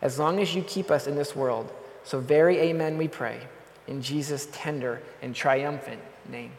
As 0.00 0.20
long 0.20 0.38
as 0.38 0.54
you 0.54 0.62
keep 0.62 0.92
us 0.92 1.08
in 1.08 1.16
this 1.16 1.34
world, 1.34 1.72
so 2.04 2.20
very 2.20 2.56
amen 2.60 2.98
we 2.98 3.08
pray, 3.08 3.40
in 3.88 4.00
Jesus' 4.00 4.46
tender 4.52 5.02
and 5.22 5.34
triumphant 5.34 6.00
name. 6.30 6.52